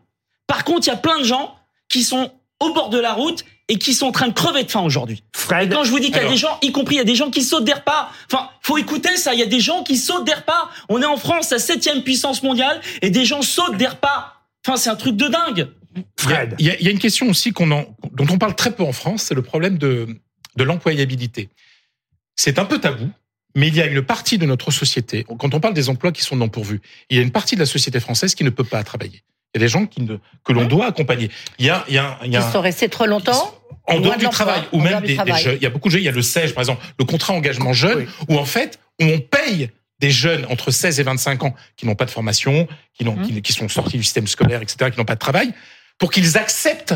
Par 0.48 0.64
contre, 0.64 0.88
il 0.88 0.92
y 0.92 0.94
a 0.94 0.98
plein 0.98 1.20
de 1.20 1.24
gens 1.24 1.56
qui 1.90 2.04
sont 2.04 2.32
au 2.62 2.74
bord 2.74 2.90
de 2.90 3.00
la 3.00 3.14
route 3.14 3.44
et 3.68 3.78
qui 3.78 3.94
sont 3.94 4.08
en 4.08 4.12
train 4.12 4.28
de 4.28 4.34
crever 4.34 4.64
de 4.64 4.72
faim 4.72 4.82
aujourd'hui. 4.82 5.24
Et 5.34 5.38
Fred, 5.38 5.74
quand 5.74 5.84
je 5.84 5.92
vous 5.92 6.00
dis 6.00 6.08
qu'il 6.08 6.16
y 6.16 6.20
a 6.20 6.22
Alors. 6.22 6.32
des 6.32 6.38
gens, 6.38 6.58
y 6.62 6.72
compris 6.72 6.96
il 6.96 6.98
y 7.00 7.02
a 7.02 7.06
des 7.06 7.16
gens 7.16 7.30
qui 7.30 7.42
sautent 7.42 7.66
des 7.66 7.74
repas. 7.74 8.12
Enfin, 8.32 8.50
faut 8.62 8.78
écouter 8.78 9.16
ça. 9.18 9.34
Il 9.34 9.40
y 9.40 9.44
a 9.44 9.48
des 9.48 9.60
gens 9.60 9.84
qui 9.84 9.98
sautent 9.98 10.26
des 10.26 10.34
repas. 10.34 10.70
On 10.90 11.02
est 11.02 11.06
en 11.06 11.18
France, 11.18 11.50
la 11.52 11.60
septième 11.60 12.04
puissance 12.04 12.44
mondiale, 12.44 12.80
et 13.02 13.10
des 13.10 13.26
gens 13.26 13.42
sautent 13.42 13.78
des 13.78 13.88
repas. 13.88 14.46
Enfin, 14.66 14.78
c'est 14.78 14.90
un 14.90 14.96
truc 14.96 15.16
de 15.16 15.28
dingue. 15.28 15.70
Fred. 16.18 16.56
Il 16.60 16.66
y, 16.66 16.70
a, 16.70 16.80
il 16.80 16.86
y 16.86 16.88
a 16.88 16.92
une 16.92 17.00
question 17.00 17.28
aussi 17.30 17.52
qu'on 17.52 17.72
en, 17.72 17.86
dont 18.14 18.28
on 18.30 18.38
parle 18.38 18.56
très 18.56 18.72
peu 18.72 18.84
en 18.84 18.94
France, 18.94 19.24
c'est 19.24 19.36
le 19.36 19.42
problème 19.42 19.78
de, 19.78 20.08
de 20.56 20.64
l'employabilité. 20.64 21.50
C'est 22.36 22.60
un 22.60 22.66
peu 22.66 22.80
tabou, 22.80 23.10
mais 23.56 23.68
il 23.68 23.76
y 23.76 23.82
a 23.82 23.88
une 23.88 24.02
partie 24.02 24.38
de 24.38 24.46
notre 24.46 24.72
société, 24.72 25.26
quand 25.38 25.54
on 25.54 25.60
parle 25.60 25.74
des 25.74 25.90
emplois 25.90 26.12
qui 26.12 26.22
sont 26.22 26.36
non 26.36 26.50
pourvus, 26.50 26.82
il 27.10 27.18
y 27.18 27.20
a 27.20 27.24
une 27.24 27.32
partie 27.32 27.56
de 27.56 27.60
la 27.60 27.66
société 27.66 28.00
française 28.00 28.36
qui 28.36 28.44
ne 28.44 28.50
peut 28.50 28.64
pas 28.64 28.84
travailler. 28.84 29.24
Il 29.54 29.60
y 29.60 29.64
a 29.64 29.66
des 29.66 29.70
gens 29.72 29.86
qui 29.86 30.02
ne, 30.02 30.18
que 30.46 30.54
l'on 30.54 30.66
doit 30.66 30.86
accompagner. 30.88 31.30
Il 31.60 31.66
y 31.66 31.70
a, 31.70 31.84
il 31.90 31.96
y 31.96 31.98
a, 31.98 32.18
il 32.24 32.28
y 32.30 32.32
Ils 32.32 32.38
a 32.38 32.52
sont 32.52 32.62
restés 32.62 32.88
trop 32.90 33.06
longtemps. 33.06 33.58
en 33.88 34.00
dehors 34.00 34.16
de 34.16 34.20
du 34.20 34.30
travail 34.30 34.62
ou 34.72 34.80
même 34.80 35.02
des, 35.02 35.18
des 35.18 35.34
jeunes. 35.36 35.58
Il 35.58 35.64
y 35.64 35.66
a 35.66 35.70
beaucoup 35.70 35.90
de 35.90 35.94
jeunes. 35.94 36.02
Il 36.02 36.06
y 36.06 36.10
a 36.10 36.12
le 36.14 36.22
SEJ, 36.22 36.54
par 36.54 36.62
exemple, 36.62 36.86
le 36.98 37.04
contrat 37.06 37.34
engagement 37.34 37.74
jeune, 37.74 38.00
Oui. 38.30 38.36
où 38.36 38.38
en 38.38 38.46
fait, 38.46 38.80
où 39.02 39.06
on 39.06 39.20
paye 39.20 39.70
des 40.00 40.10
jeunes 40.12 40.46
entre 40.50 40.72
16 40.72 41.00
et 41.00 41.04
25 41.04 41.44
ans 41.44 41.54
qui 41.76 41.86
n'ont 41.86 41.96
pas 41.96 42.06
de 42.06 42.12
formation, 42.12 42.68
qui, 42.94 43.04
n'ont, 43.04 43.16
Mmh. 43.18 43.22
qui, 43.28 43.42
qui 43.42 43.54
sont 43.54 43.68
sortis 43.68 43.98
du 43.98 44.04
système 44.04 44.26
scolaire, 44.28 44.62
etc., 44.62 44.90
qui 44.92 44.98
n'ont 44.98 45.06
pas 45.06 45.16
de 45.16 45.20
travail, 45.20 45.54
pour 45.98 46.12
qu'ils 46.12 46.38
acceptent 46.38 46.96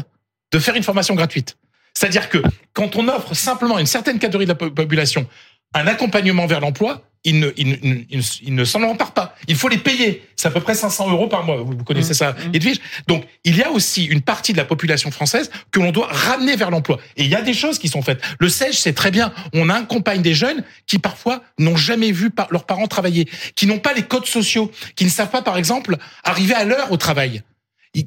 de 0.51 0.59
faire 0.59 0.75
une 0.75 0.83
formation 0.83 1.13
gratuite. 1.15 1.57
C'est-à-dire 1.93 2.29
que 2.29 2.41
quand 2.73 2.95
on 2.95 3.07
offre 3.09 3.33
simplement 3.35 3.75
à 3.75 3.81
une 3.81 3.85
certaine 3.85 4.17
catégorie 4.19 4.45
de 4.45 4.51
la 4.51 4.55
po- 4.55 4.71
population 4.71 5.27
un 5.73 5.87
accompagnement 5.87 6.45
vers 6.45 6.61
l'emploi, 6.61 7.01
ils 7.25 7.39
ne, 7.39 7.49
ils, 7.57 7.67
ne- 7.69 7.75
ils 8.09 8.17
ne- 8.19 8.23
ils 8.43 8.55
ne 8.55 8.63
s'en 8.63 8.81
emparent 8.83 9.13
pas. 9.13 9.35
Il 9.47 9.55
faut 9.55 9.67
les 9.67 9.77
payer. 9.77 10.23
C'est 10.37 10.47
à 10.47 10.51
peu 10.51 10.61
près 10.61 10.75
500 10.75 11.09
euros 11.11 11.27
par 11.27 11.43
mois. 11.43 11.57
Vous, 11.57 11.75
connaissez 11.83 12.13
ça, 12.13 12.35
Edwige. 12.53 12.77
Donc, 13.07 13.25
il 13.43 13.57
y 13.57 13.63
a 13.63 13.71
aussi 13.71 14.05
une 14.05 14.21
partie 14.21 14.53
de 14.53 14.57
la 14.57 14.65
population 14.65 15.11
française 15.11 15.49
que 15.71 15.79
l'on 15.79 15.91
doit 15.91 16.07
ramener 16.09 16.55
vers 16.55 16.71
l'emploi. 16.71 16.99
Et 17.17 17.23
il 17.23 17.29
y 17.29 17.35
a 17.35 17.41
des 17.41 17.53
choses 17.53 17.79
qui 17.79 17.87
sont 17.89 18.01
faites. 18.01 18.21
Le 18.39 18.47
SEJ, 18.47 18.75
c'est 18.77 18.93
très 18.93 19.11
bien. 19.11 19.33
On 19.53 19.69
accompagne 19.69 20.21
des 20.21 20.33
jeunes 20.35 20.63
qui, 20.87 20.99
parfois, 20.99 21.41
n'ont 21.59 21.75
jamais 21.75 22.11
vu 22.11 22.29
par- 22.29 22.47
leurs 22.51 22.65
parents 22.65 22.87
travailler, 22.87 23.27
qui 23.55 23.65
n'ont 23.67 23.79
pas 23.79 23.93
les 23.93 24.03
codes 24.03 24.27
sociaux, 24.27 24.71
qui 24.95 25.03
ne 25.05 25.09
savent 25.09 25.31
pas, 25.31 25.41
par 25.41 25.57
exemple, 25.57 25.97
arriver 26.23 26.53
à 26.53 26.63
l'heure 26.63 26.91
au 26.91 26.97
travail. 26.97 27.41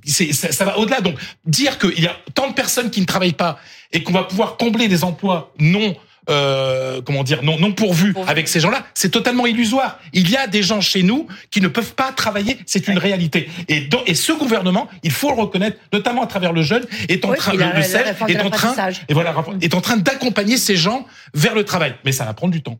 Ça, 0.06 0.52
ça 0.52 0.64
va 0.66 0.78
au-delà. 0.78 1.00
Donc, 1.00 1.16
dire 1.46 1.78
qu'il 1.78 1.98
y 2.00 2.06
a 2.06 2.16
tant 2.34 2.48
de 2.48 2.52
personnes 2.54 2.90
qui 2.90 3.00
ne 3.00 3.06
travaillent 3.06 3.32
pas 3.32 3.58
et 3.92 4.02
qu'on 4.02 4.12
va 4.12 4.24
pouvoir 4.24 4.58
combler 4.58 4.86
des 4.86 5.02
emplois 5.02 5.52
non 5.58 5.96
euh, 6.28 7.00
comment 7.04 7.22
dire 7.24 7.42
non 7.42 7.58
non 7.58 7.72
pourvus 7.72 8.12
Pourvus. 8.12 8.30
avec 8.30 8.48
ces 8.48 8.60
gens-là, 8.60 8.84
c'est 8.94 9.10
totalement 9.10 9.46
illusoire. 9.46 9.98
Il 10.12 10.30
y 10.30 10.36
a 10.36 10.46
des 10.46 10.62
gens 10.62 10.80
chez 10.80 11.02
nous 11.02 11.26
qui 11.50 11.60
ne 11.60 11.68
peuvent 11.68 11.94
pas 11.94 12.12
travailler, 12.12 12.58
c'est 12.66 12.88
une 12.88 12.98
réalité. 12.98 13.48
Et, 13.68 13.80
dans- 13.82 14.04
et 14.06 14.14
ce 14.14 14.32
gouvernement, 14.32 14.88
il 15.02 15.10
faut 15.10 15.28
le 15.34 15.40
reconnaître, 15.40 15.78
notamment 15.92 16.22
à 16.22 16.26
travers 16.26 16.52
le 16.52 16.62
jeune, 16.62 16.84
est 17.08 17.24
en 17.24 17.30
Oui, 17.30 17.36
train 17.38 17.52
le, 17.54 17.60
est 17.60 18.40
en 18.42 18.50
train 18.50 18.74
et 19.08 19.14
voilà 19.14 19.34
est 19.60 19.74
en 19.74 19.80
train 19.80 19.96
d'accompagner 19.96 20.56
ces 20.56 20.76
gens 20.76 21.06
vers 21.34 21.54
le 21.54 21.64
travail. 21.64 21.94
Mais 22.04 22.12
ça 22.12 22.24
va 22.24 22.34
prendre 22.34 22.52
du 22.52 22.62
temps. 22.62 22.78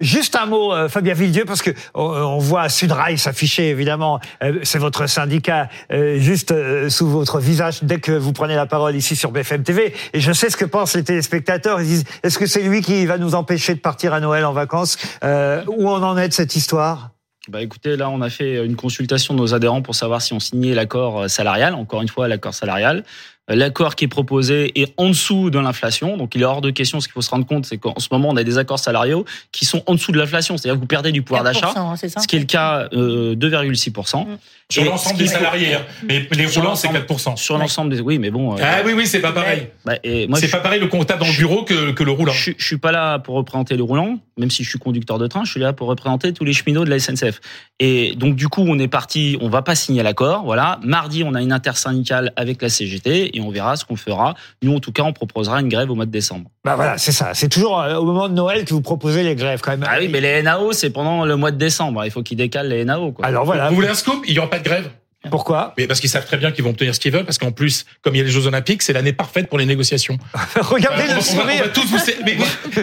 Juste 0.00 0.36
un 0.36 0.46
mot, 0.46 0.72
euh, 0.72 0.88
Fabien 0.88 1.14
Villedieu, 1.14 1.44
parce 1.44 1.62
que 1.62 1.70
on, 1.94 2.02
on 2.04 2.38
voit 2.38 2.68
Sudrail 2.68 3.18
s'afficher, 3.18 3.68
évidemment. 3.70 4.20
Euh, 4.42 4.60
c'est 4.62 4.78
votre 4.78 5.06
syndicat 5.08 5.68
euh, 5.92 6.18
juste 6.18 6.50
euh, 6.52 6.88
sous 6.90 7.08
votre 7.08 7.38
visage 7.40 7.82
dès 7.82 7.98
que 7.98 8.12
vous 8.12 8.32
prenez 8.32 8.54
la 8.54 8.66
parole 8.66 8.94
ici 8.96 9.16
sur 9.16 9.30
BFM 9.32 9.62
TV. 9.62 9.94
Et 10.12 10.20
je 10.20 10.32
sais 10.32 10.50
ce 10.50 10.56
que 10.56 10.64
pensent 10.64 10.94
les 10.94 11.04
téléspectateurs. 11.04 11.80
Ils 11.80 11.86
disent 11.86 12.04
est-ce 12.22 12.38
que 12.38 12.46
c'est 12.46 12.62
lui 12.62 12.82
qui 12.86 13.04
va 13.04 13.18
nous 13.18 13.34
empêcher 13.34 13.74
de 13.74 13.80
partir 13.80 14.14
à 14.14 14.20
Noël 14.20 14.44
en 14.44 14.52
vacances 14.52 14.96
euh, 15.24 15.64
Où 15.66 15.88
on 15.88 16.02
en 16.02 16.16
est 16.16 16.28
de 16.28 16.32
cette 16.32 16.54
histoire? 16.54 17.10
Bah 17.48 17.60
écoutez, 17.60 17.96
là 17.96 18.08
on 18.10 18.20
a 18.20 18.30
fait 18.30 18.64
une 18.64 18.76
consultation 18.76 19.34
de 19.34 19.40
nos 19.40 19.54
adhérents 19.54 19.82
pour 19.82 19.96
savoir 19.96 20.22
si 20.22 20.32
on 20.32 20.40
signait 20.40 20.74
l'accord 20.74 21.22
euh, 21.22 21.28
salarial. 21.28 21.74
Encore 21.74 22.02
une 22.02 22.08
fois, 22.08 22.28
l'accord 22.28 22.54
salarial. 22.54 23.04
L'accord 23.48 23.94
qui 23.94 24.04
est 24.04 24.08
proposé 24.08 24.72
est 24.80 24.92
en 24.96 25.08
dessous 25.10 25.50
de 25.50 25.58
l'inflation, 25.60 26.16
donc 26.16 26.34
il 26.34 26.42
est 26.42 26.44
hors 26.44 26.60
de 26.60 26.70
question. 26.70 27.00
Ce 27.00 27.06
qu'il 27.06 27.12
faut 27.14 27.22
se 27.22 27.30
rendre 27.30 27.46
compte, 27.46 27.64
c'est 27.66 27.78
qu'en 27.78 27.94
ce 27.98 28.08
moment 28.10 28.28
on 28.30 28.36
a 28.36 28.42
des 28.42 28.58
accords 28.58 28.78
salariaux 28.80 29.24
qui 29.52 29.64
sont 29.64 29.82
en 29.86 29.94
dessous 29.94 30.10
de 30.10 30.18
l'inflation, 30.18 30.56
c'est-à-dire 30.56 30.74
que 30.76 30.80
vous 30.80 30.86
perdez 30.86 31.12
du 31.12 31.22
pouvoir 31.22 31.44
4%, 31.44 31.46
d'achat, 31.52 31.94
c'est 31.96 32.08
ça 32.08 32.20
ce 32.20 32.26
qui 32.26 32.36
est 32.36 32.40
le 32.40 32.44
cas 32.46 32.88
euh, 32.92 33.34
2,6%. 33.36 34.26
Sur 34.68 34.82
Et 34.82 34.86
l'ensemble 34.86 35.18
des 35.18 35.28
salariés, 35.28 35.74
hein. 35.74 35.82
mais 36.08 36.26
les 36.32 36.48
Sur 36.48 36.62
roulants 36.62 36.74
c'est 36.74 36.88
l'ensemble- 36.88 37.06
4%. 37.34 37.36
Sur 37.36 37.56
l'ensemble 37.58 37.94
des, 37.94 38.00
oui, 38.00 38.18
mais 38.18 38.30
bon. 38.32 38.54
euh, 38.54 38.60
Ah 38.60 38.80
oui 38.84 38.94
oui 38.96 39.06
c'est 39.06 39.20
pas 39.20 39.30
pareil. 39.30 39.68
bah, 39.84 39.94
et 40.02 40.26
moi, 40.26 40.40
C'est 40.40 40.48
pas 40.50 40.58
pareil 40.58 40.80
le 40.80 40.88
comptable 40.88 41.20
dans 41.20 41.26
le 41.28 41.36
bureau 41.36 41.62
que, 41.62 41.92
que 41.92 42.02
le 42.02 42.10
roulant. 42.10 42.32
Je, 42.32 42.50
je 42.58 42.66
suis 42.66 42.78
pas 42.78 42.90
là 42.90 43.20
pour 43.20 43.36
représenter 43.36 43.76
le 43.76 43.84
roulant, 43.84 44.18
même 44.36 44.50
si 44.50 44.64
je 44.64 44.68
suis 44.70 44.80
conducteur 44.80 45.18
de 45.18 45.28
train, 45.28 45.44
je 45.44 45.52
suis 45.52 45.60
là 45.60 45.72
pour 45.72 45.86
représenter 45.86 46.32
tous 46.32 46.44
les 46.44 46.52
cheminots 46.52 46.84
de 46.84 46.90
la 46.90 46.98
SNCF. 46.98 47.40
Et 47.78 48.16
donc 48.16 48.34
du 48.34 48.48
coup, 48.48 48.64
on 48.66 48.76
est 48.80 48.88
parti, 48.88 49.38
on 49.40 49.48
va 49.48 49.62
pas 49.62 49.76
signer 49.76 50.02
l'accord, 50.02 50.42
voilà. 50.42 50.80
Mardi, 50.82 51.22
on 51.22 51.34
a 51.36 51.42
une 51.42 51.52
intersyndicale 51.52 52.32
avec 52.34 52.60
la 52.60 52.68
CGT 52.68 53.35
et 53.36 53.40
on 53.40 53.50
verra 53.50 53.76
ce 53.76 53.84
qu'on 53.84 53.96
fera. 53.96 54.34
Nous, 54.62 54.74
en 54.74 54.80
tout 54.80 54.92
cas, 54.92 55.02
on 55.04 55.12
proposera 55.12 55.60
une 55.60 55.68
grève 55.68 55.90
au 55.90 55.94
mois 55.94 56.06
de 56.06 56.10
décembre. 56.10 56.50
Bah 56.64 56.74
voilà, 56.76 56.98
c'est 56.98 57.12
ça. 57.12 57.30
C'est 57.34 57.48
toujours 57.48 57.80
euh, 57.80 57.94
au 57.96 58.04
moment 58.04 58.28
de 58.28 58.34
Noël 58.34 58.64
que 58.64 58.74
vous 58.74 58.80
proposez 58.82 59.22
les 59.22 59.34
grèves, 59.34 59.60
quand 59.60 59.70
même. 59.72 59.84
Ah 59.88 59.96
oui, 60.00 60.08
mais 60.08 60.20
les 60.20 60.42
NAO, 60.42 60.72
c'est 60.72 60.90
pendant 60.90 61.24
le 61.24 61.36
mois 61.36 61.50
de 61.50 61.58
décembre. 61.58 62.04
Il 62.04 62.10
faut 62.10 62.22
qu'ils 62.22 62.38
décalent 62.38 62.68
les 62.68 62.84
NAO, 62.84 63.12
quoi. 63.12 63.24
Alors 63.26 63.44
voilà. 63.44 63.68
Vous 63.68 63.74
voulez 63.76 63.88
un 63.88 63.94
scoop 63.94 64.24
Il 64.26 64.34
y 64.34 64.38
aura 64.38 64.50
pas 64.50 64.58
de 64.58 64.64
grève. 64.64 64.90
Pourquoi? 65.28 65.74
Mais 65.76 65.88
parce 65.88 65.98
qu'ils 65.98 66.08
savent 66.10 66.24
très 66.24 66.36
bien 66.36 66.52
qu'ils 66.52 66.62
vont 66.62 66.70
obtenir 66.70 66.94
ce 66.94 67.00
qu'ils 67.00 67.10
veulent, 67.10 67.24
parce 67.24 67.38
qu'en 67.38 67.50
plus, 67.50 67.84
comme 68.02 68.14
il 68.14 68.18
y 68.18 68.20
a 68.20 68.24
les 68.24 68.30
Jeux 68.30 68.46
Olympiques, 68.46 68.82
c'est 68.82 68.92
l'année 68.92 69.12
parfaite 69.12 69.48
pour 69.48 69.58
les 69.58 69.66
négociations. 69.66 70.18
Regardez 70.60 71.02
on, 71.02 71.06
va, 71.08 71.14
le 71.14 71.18
on 71.18 71.34
va- 71.34 71.42
on 71.42 71.46
va 71.46 71.52
sourire. 71.54 71.72
tous 71.72 71.86
vous... 71.86 71.98
mais, 72.24 72.36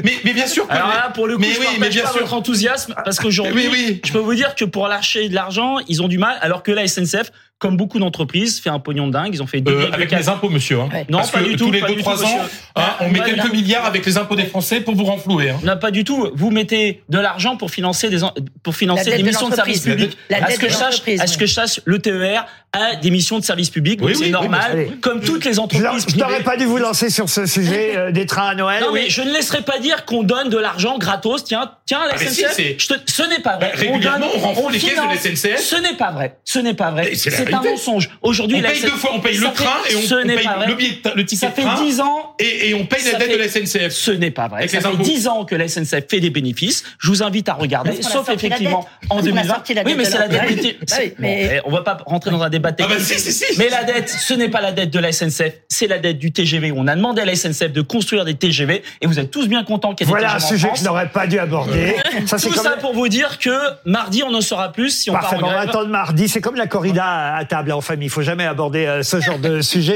mais, 0.04 0.12
mais 0.26 0.34
bien 0.34 0.48
sûr. 0.48 0.66
Alors 0.70 0.90
là, 0.90 1.10
pour 1.14 1.26
le 1.28 1.36
coup, 1.36 1.42
Mais 1.42 1.54
je 1.54 1.60
oui, 1.62 1.68
mais 1.80 1.88
bien 1.88 2.04
pas 2.04 2.10
sûr. 2.12 2.20
votre 2.20 2.34
enthousiasme 2.34 2.96
parce 3.06 3.18
qu'aujourd'hui, 3.22 3.70
Oui, 3.72 3.86
oui. 3.92 4.02
je 4.04 4.12
peux 4.12 4.20
vous 4.20 4.36
dire 4.36 4.56
que 4.56 4.66
pour 4.66 4.90
lâcher 4.90 5.30
de 5.30 5.36
l'argent, 5.36 5.78
ils 5.88 6.02
ont 6.02 6.10
du 6.10 6.18
mal, 6.18 6.36
alors 6.42 6.64
que 6.64 6.74
la 6.74 6.86
SNCF, 6.86 7.32
comme 7.60 7.78
beaucoup 7.78 7.98
d'entreprises, 8.00 8.60
fait 8.60 8.70
un 8.70 8.80
pognon 8.80 9.08
de 9.08 9.14
dingue. 9.14 9.30
Ils 9.34 9.42
ont 9.42 9.48
fait 9.48 9.60
Euh, 9.66 9.88
2,4 9.88 9.94
avec 9.94 10.12
les 10.12 10.28
impôts, 10.28 10.50
monsieur. 10.50 10.82
Hein. 10.82 10.90
Ouais. 10.94 11.06
Non, 11.10 11.20
Parce 11.20 11.32
pas 11.32 11.40
que 11.40 11.46
du 11.46 11.56
tout, 11.56 11.66
tous 11.68 11.72
les 11.72 11.80
tout, 11.80 11.94
2-3 11.96 12.24
ans, 12.26 12.40
hein, 12.76 12.82
on 13.00 13.10
met 13.10 13.20
quelques 13.22 13.38
là- 13.38 13.48
milliards 13.50 13.86
avec 13.86 14.06
les 14.06 14.18
impôts 14.18 14.36
des 14.36 14.46
Français 14.46 14.82
pour 14.82 14.96
vous 14.96 15.06
renflouer. 15.06 15.52
Hein. 15.52 15.60
Non, 15.64 15.78
pas 15.78 15.92
du 15.92 16.04
tout. 16.04 16.30
Vous 16.36 16.52
mettez 16.52 17.04
de 17.08 17.20
l'argent 17.20 17.56
pour 17.56 17.72
financer 17.72 18.10
des 18.10 18.20
pour 18.64 18.76
financer 18.76 19.12
des 19.12 19.20
de 19.20 19.24
missions 19.28 19.48
de 19.50 19.56
service 19.56 19.86
l'entreprise. 19.86 20.08
public. 20.10 20.18
La 20.30 20.38
à 20.38 20.42
dette 20.42 20.56
ce 20.56 20.60
que 20.60 20.66
de 20.66 20.72
je 20.72 20.76
sache, 20.76 20.82
l'entreprise, 20.92 21.22
à 21.22 21.28
ce 21.28 21.38
que 21.38 21.46
je 21.46 21.54
sache, 21.54 21.80
le 21.86 22.00
TER 22.00 22.46
a 22.76 22.96
des 22.96 23.12
missions 23.12 23.38
de 23.38 23.44
service 23.44 23.70
public, 23.70 24.00
donc 24.00 24.10
Oui, 24.10 24.16
c'est 24.16 24.22
oui, 24.22 24.26
oui, 24.26 24.32
normal. 24.32 24.88
comme 25.00 25.22
toutes 25.22 25.46
les 25.46 25.60
entreprises 25.60 26.06
je 26.10 26.18
n'aurais 26.18 26.42
pas 26.42 26.58
dû 26.58 26.66
vous 26.66 26.80
lancer 26.80 27.12
sur 27.12 27.30
ce 27.30 27.46
sujet 27.46 27.96
euh, 27.96 28.12
des 28.12 28.26
trains 28.26 28.48
à 28.48 28.56
Noël. 28.56 28.82
Non, 28.82 28.92
mais 28.92 29.10
je 29.12 29.22
ne 29.22 29.32
laisserai 29.32 29.62
pas 29.62 29.78
dire 29.78 30.06
qu'on 30.06 30.24
donne 30.24 30.50
de 30.50 30.58
l'argent 30.58 30.98
gratos. 30.98 31.44
Tiens, 31.44 31.72
tiens, 31.86 32.00
la 32.08 32.16
Ah, 32.16 32.18
SNCF. 32.18 32.58
ce 32.80 33.30
n'est 33.30 33.40
pas 33.44 33.58
vrai. 33.58 33.72
Bah, 33.74 33.80
régulièrement, 33.80 34.26
on 34.36 34.40
renfloue 34.40 34.70
les 34.70 34.80
caisses 34.80 34.96
de 34.96 35.08
la. 35.08 35.16
SNCF. 35.18 35.60
Ce 35.64 35.76
n'est 35.76 35.96
pas 35.96 36.12
vrai. 36.12 36.38
Ce 36.46 36.58
n'est 36.60 36.74
pas 36.74 36.90
vrai. 36.90 37.14
C'est 37.48 37.54
un 37.54 37.62
mensonge. 37.62 38.10
Aujourd'hui, 38.22 38.58
On 38.60 38.62
paye 38.68 38.76
SNCF 38.78 38.92
deux 38.92 38.98
fois, 38.98 39.12
on 39.14 39.20
paye 39.20 39.38
le 39.38 39.44
ça 39.44 39.50
fait- 39.52 39.64
train 39.64 39.78
et 39.90 39.96
on, 39.96 40.00
paye 40.26 40.48
le, 40.68 40.76
billet, 40.76 40.92
de- 41.04 41.12
le 41.16 41.26
ticket 41.26 41.46
Ça 41.46 41.50
de 41.52 41.56
fait 41.56 41.62
train 41.64 41.84
10 41.84 42.00
ans 42.02 42.36
et, 42.40 42.74
on 42.74 42.86
paye 42.86 43.04
la 43.04 43.12
Ça 43.12 43.18
dette 43.18 43.28
fait- 43.28 43.34
de 43.34 43.40
la 43.40 43.48
SNCF. 43.48 43.92
Ce 43.92 44.12
n'est 44.12 44.32
pas 44.32 44.48
vrai. 44.48 44.68
Ça 44.68 44.80
fait 44.82 44.88
impôts. 44.88 45.04
10 45.04 45.28
ans 45.28 45.46
que 45.46 45.56
la 45.56 45.68
SNCF 45.68 46.06
fait 46.10 46.20
des 46.20 46.30
bénéfices. 46.30 46.84
Je 47.00 47.08
vous 47.10 47.24
invite 47.24 47.50
à 47.50 47.54
regarder, 47.54 48.02
sauf 48.02 48.30
effectivement 48.30 48.80
en 48.80 48.84
Parce 48.84 49.10
qu'on 49.10 49.18
a 49.18 49.22
2020. 49.22 49.48
sorti 49.54 49.74
la 49.74 49.84
Oui, 49.84 49.94
mais 49.98 50.06
c'est 50.06 50.18
la 50.18 50.28
dette. 50.28 50.78
Bah 51.20 51.28
eh, 51.28 51.60
on 51.66 51.72
va 51.72 51.82
pas 51.82 51.98
rentrer 52.06 52.32
dans 52.32 52.42
un 52.42 52.50
débat 52.50 52.70
Ah 52.72 52.76
bah 52.88 52.96
technique. 52.96 53.20
si, 53.20 53.20
si, 53.20 53.34
si. 53.34 53.60
Mais 53.60 53.70
la 53.70 53.84
dette, 53.84 54.10
ce 54.10 54.34
n'est 54.34 54.50
pas 54.50 54.62
la 54.62 54.72
dette 54.72 54.90
de 54.92 55.00
la 55.00 55.12
SNCF, 55.12 55.54
c'est 55.70 55.88
la 55.88 56.00
dette 56.00 56.18
du 56.20 56.32
TGV. 56.32 56.72
On 56.76 56.88
a 56.88 56.96
demandé 56.96 57.22
à 57.22 57.26
la 57.26 57.36
SNCF 57.36 57.72
de 57.72 57.82
construire 57.82 58.26
des 58.26 58.34
TGV 58.36 58.84
et 59.02 59.08
vous 59.08 59.20
êtes 59.20 59.32
tous 59.32 59.48
bien 59.48 59.64
contents 59.64 59.94
qu'il 59.96 60.08
y 60.08 60.10
ait 60.10 60.14
des 60.14 60.20
Voilà 60.20 60.36
un 60.36 60.40
sujet 60.40 60.70
que 60.72 60.78
je 60.80 60.84
n'aurais 60.84 61.10
pas 61.10 61.28
dû 61.28 61.40
aborder. 61.40 61.96
Ça, 62.26 62.38
c'est 62.38 62.50
Tout 62.50 62.56
ça 62.56 62.72
pour 62.78 62.94
vous 62.94 63.08
dire 63.08 63.40
que 63.40 63.52
mardi, 63.86 64.24
on 64.24 64.34
en 64.34 64.42
saura 64.42 64.72
plus 64.72 64.90
si 64.90 65.10
on 65.10 65.14
Parfait, 65.14 65.36
part 65.38 65.46
en 65.46 65.48
on 65.50 65.54
va 65.54 65.60
attendre 65.62 65.90
mardi. 65.90 66.28
C'est 66.28 66.42
comme 66.42 66.56
la 66.56 66.68
corrida 66.68 67.33
à 67.36 67.46
table 67.46 67.72
en 67.72 67.82
famille. 67.82 68.08
Il 68.08 68.12
faut 68.12 68.22
jamais 68.22 68.46
aborder 68.46 68.86
euh, 68.86 69.04
ce 69.04 69.20
genre 69.20 69.40
de 69.40 69.62
sujet. 69.74 69.92